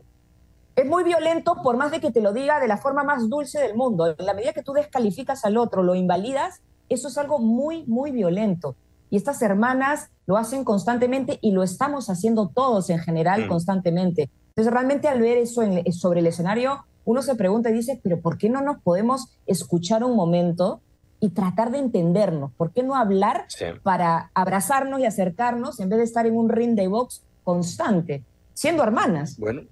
es 0.75 0.85
muy 0.85 1.03
violento 1.03 1.57
por 1.63 1.77
más 1.77 1.91
de 1.91 1.99
que 1.99 2.11
te 2.11 2.21
lo 2.21 2.33
diga 2.33 2.59
de 2.59 2.67
la 2.67 2.77
forma 2.77 3.03
más 3.03 3.29
dulce 3.29 3.59
del 3.59 3.75
mundo. 3.75 4.07
En 4.17 4.25
la 4.25 4.33
medida 4.33 4.53
que 4.53 4.63
tú 4.63 4.73
descalificas 4.73 5.43
al 5.45 5.57
otro, 5.57 5.83
lo 5.83 5.95
invalidas, 5.95 6.61
eso 6.89 7.07
es 7.09 7.17
algo 7.17 7.39
muy, 7.39 7.85
muy 7.85 8.11
violento. 8.11 8.75
Y 9.09 9.17
estas 9.17 9.41
hermanas 9.41 10.09
lo 10.25 10.37
hacen 10.37 10.63
constantemente 10.63 11.37
y 11.41 11.51
lo 11.51 11.63
estamos 11.63 12.09
haciendo 12.09 12.47
todos 12.47 12.89
en 12.89 12.99
general 12.99 13.45
Mm. 13.45 13.49
constantemente. 13.49 14.29
Entonces, 14.49 14.73
realmente 14.73 15.07
al 15.09 15.19
ver 15.21 15.37
eso 15.37 15.61
en- 15.63 15.91
sobre 15.91 16.21
el 16.21 16.27
escenario, 16.27 16.85
uno 17.03 17.21
se 17.21 17.35
pregunta 17.35 17.69
y 17.69 17.73
dice, 17.73 17.99
pero 18.03 18.21
¿por 18.21 18.37
qué 18.37 18.49
no 18.49 18.61
nos 18.61 18.81
podemos 18.81 19.37
escuchar 19.47 20.03
un 20.03 20.15
momento 20.15 20.81
y 21.19 21.29
tratar 21.29 21.71
de 21.71 21.79
entendernos? 21.79 22.51
¿Por 22.53 22.71
qué 22.71 22.83
no 22.83 22.95
hablar 22.95 23.45
Sí. 23.49 23.65
para 23.83 24.31
abrazarnos 24.33 24.99
y 25.01 25.05
acercarnos 25.05 25.79
en 25.79 25.89
vez 25.89 25.97
de 25.99 26.05
estar 26.05 26.25
en 26.25 26.37
un 26.37 26.49
ring 26.49 26.75
de 26.75 26.87
box 26.87 27.23
constante, 27.43 28.23
siendo 28.53 28.83
hermanas? 28.83 29.37
Bueno, 29.37 29.63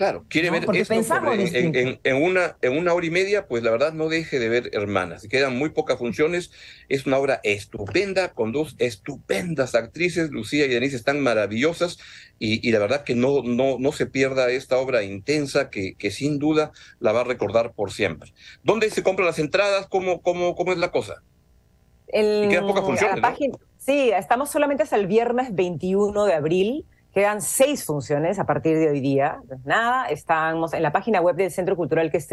claro, 0.00 0.24
quiere 0.30 0.46
No, 0.48 0.54
ver 0.54 0.64
porque 0.64 0.80
esto 0.80 0.94
pensamos 0.94 1.34
en, 1.34 1.40
distinto. 1.40 1.78
en- 1.78 2.00
en 2.04 2.22
una, 2.22 2.56
en 2.62 2.78
una 2.78 2.94
hora 2.94 3.04
y 3.04 3.10
media, 3.10 3.46
pues 3.46 3.62
la 3.62 3.70
verdad 3.70 3.92
no 3.92 4.08
deje 4.08 4.38
de 4.38 4.48
ver 4.48 4.70
Hermanas. 4.72 5.26
Quedan 5.28 5.58
muy 5.58 5.68
pocas 5.68 5.98
funciones. 5.98 6.50
Es 6.88 7.04
una 7.04 7.18
obra 7.18 7.38
estupenda, 7.44 8.32
con 8.32 8.50
dos 8.50 8.76
estupendas 8.78 9.74
actrices. 9.74 10.30
Lucía 10.30 10.64
y 10.64 10.68
Denise 10.70 10.96
están 10.96 11.20
maravillosas 11.20 11.98
y, 12.38 12.66
y 12.66 12.72
la 12.72 12.78
verdad 12.78 13.04
que 13.04 13.14
no, 13.14 13.42
no, 13.42 13.76
no 13.78 13.92
se 13.92 14.06
pierda 14.06 14.50
esta 14.50 14.78
obra 14.78 15.02
intensa 15.02 15.68
que, 15.68 15.92
que 15.96 16.10
sin 16.10 16.38
duda 16.38 16.72
la 16.98 17.12
va 17.12 17.20
a 17.20 17.24
recordar 17.24 17.72
por 17.74 17.92
siempre. 17.92 18.32
¿Dónde 18.64 18.88
se 18.88 19.02
compran 19.02 19.26
las 19.26 19.38
entradas? 19.38 19.86
¿Cómo, 19.88 20.22
cómo, 20.22 20.54
cómo 20.54 20.72
es 20.72 20.78
la 20.78 20.90
cosa? 20.90 21.22
El- 22.08 22.44
Y 22.46 22.48
quedan 22.48 22.66
pocas 22.66 22.84
funciones, 22.84 23.16
la 23.16 23.20
¿no? 23.20 23.28
página- 23.34 23.58
Sí, 23.76 24.10
estamos 24.10 24.50
solamente 24.50 24.82
hasta 24.82 24.96
el 24.96 25.06
viernes 25.06 25.54
21 25.54 26.24
de 26.24 26.32
abril. 26.34 26.86
Quedan 27.12 27.42
seis 27.42 27.84
funciones 27.84 28.38
a 28.38 28.46
partir 28.46 28.78
de 28.78 28.88
hoy 28.88 29.00
día. 29.00 29.40
Pues 29.48 29.64
nada, 29.64 30.06
estamos 30.06 30.72
en 30.72 30.82
la 30.82 30.92
página 30.92 31.20
web 31.20 31.34
del 31.34 31.50
Centro 31.50 31.74
Cultural 31.76 32.10
que 32.10 32.18
es 32.18 32.28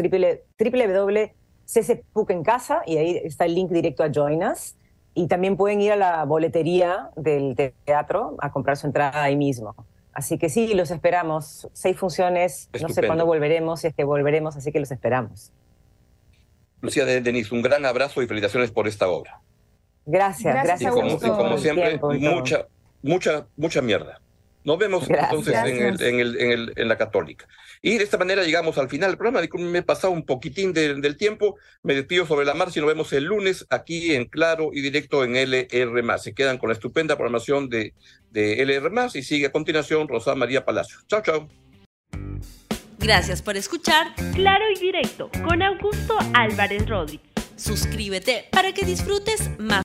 www.ccpuc 0.58 2.30
en 2.30 2.44
casa 2.44 2.82
y 2.86 2.96
ahí 2.96 3.20
está 3.24 3.44
el 3.44 3.56
link 3.56 3.70
directo 3.70 4.04
a 4.04 4.10
Join 4.14 4.44
Us. 4.44 4.76
y 5.14 5.26
también 5.26 5.56
pueden 5.56 5.80
ir 5.80 5.90
a 5.90 5.96
la 5.96 6.24
boletería 6.24 7.10
del 7.16 7.56
teatro 7.84 8.36
a 8.38 8.52
comprar 8.52 8.76
su 8.76 8.86
entrada 8.86 9.20
ahí 9.20 9.36
mismo. 9.36 9.74
Así 10.12 10.38
que 10.38 10.48
sí, 10.48 10.74
los 10.74 10.92
esperamos. 10.92 11.68
Seis 11.72 11.96
funciones, 11.96 12.70
no 12.80 12.88
sé 12.88 13.04
cuándo 13.04 13.26
volveremos, 13.26 13.80
si 13.80 13.88
es 13.88 13.94
que 13.94 14.04
volveremos, 14.04 14.56
así 14.56 14.70
que 14.70 14.78
los 14.78 14.92
esperamos. 14.92 15.52
Lucía 16.80 17.04
de 17.04 17.20
Denis, 17.20 17.50
un 17.50 17.62
gran 17.62 17.84
abrazo 17.84 18.22
y 18.22 18.28
felicitaciones 18.28 18.70
por 18.70 18.86
esta 18.86 19.08
obra. 19.08 19.40
Gracias, 20.06 20.54
Gracias, 20.54 20.92
Y 20.92 20.94
como, 20.94 21.08
y 21.08 21.18
como 21.18 21.58
siempre, 21.58 21.88
tiempo 21.88 22.12
mucha, 22.12 22.66
mucha, 23.02 23.46
mucha 23.56 23.82
mierda. 23.82 24.20
Nos 24.68 24.78
vemos 24.78 25.08
Gracias. 25.08 25.30
entonces 25.30 25.54
en, 25.54 25.82
el, 25.82 26.02
en, 26.02 26.20
el, 26.20 26.40
en, 26.40 26.52
el, 26.52 26.72
en 26.76 26.88
la 26.88 26.98
Católica. 26.98 27.48
Y 27.80 27.96
de 27.96 28.04
esta 28.04 28.18
manera 28.18 28.42
llegamos 28.44 28.76
al 28.76 28.90
final 28.90 29.10
del 29.10 29.16
programa. 29.16 29.40
Me 29.58 29.78
he 29.78 29.82
pasado 29.82 30.12
un 30.12 30.26
poquitín 30.26 30.74
de- 30.74 30.94
del 30.94 31.16
tiempo. 31.16 31.56
Me 31.82 31.94
despido 31.94 32.26
sobre 32.26 32.44
la 32.44 32.52
marcha 32.52 32.78
y 32.78 32.82
nos 32.82 32.88
vemos 32.88 33.10
el 33.14 33.24
lunes 33.24 33.64
aquí 33.70 34.14
en 34.14 34.26
Claro 34.26 34.68
y 34.74 34.82
Directo 34.82 35.24
en 35.24 35.36
LR. 35.36 36.18
Se 36.18 36.34
quedan 36.34 36.58
con 36.58 36.68
la 36.68 36.74
estupenda 36.74 37.16
programación 37.16 37.70
de, 37.70 37.94
de 38.30 38.60
LR 38.62 38.90
y 39.14 39.22
sigue 39.22 39.46
a 39.46 39.52
continuación 39.52 40.06
Rosa 40.06 40.34
María 40.34 40.64
Palacio. 40.66 40.98
Chao, 41.08 41.22
chao. 41.22 41.48
Gracias 42.98 43.40
por 43.42 43.56
escuchar 43.56 44.08
Claro 44.34 44.64
y 44.74 44.78
Directo 44.80 45.30
con 45.48 45.62
Augusto 45.62 46.18
Álvarez 46.34 46.86
Rodríguez. 46.88 47.26
Suscríbete 47.56 48.44
para 48.52 48.72
que 48.72 48.84
disfrutes 48.84 49.50
más 49.58 49.76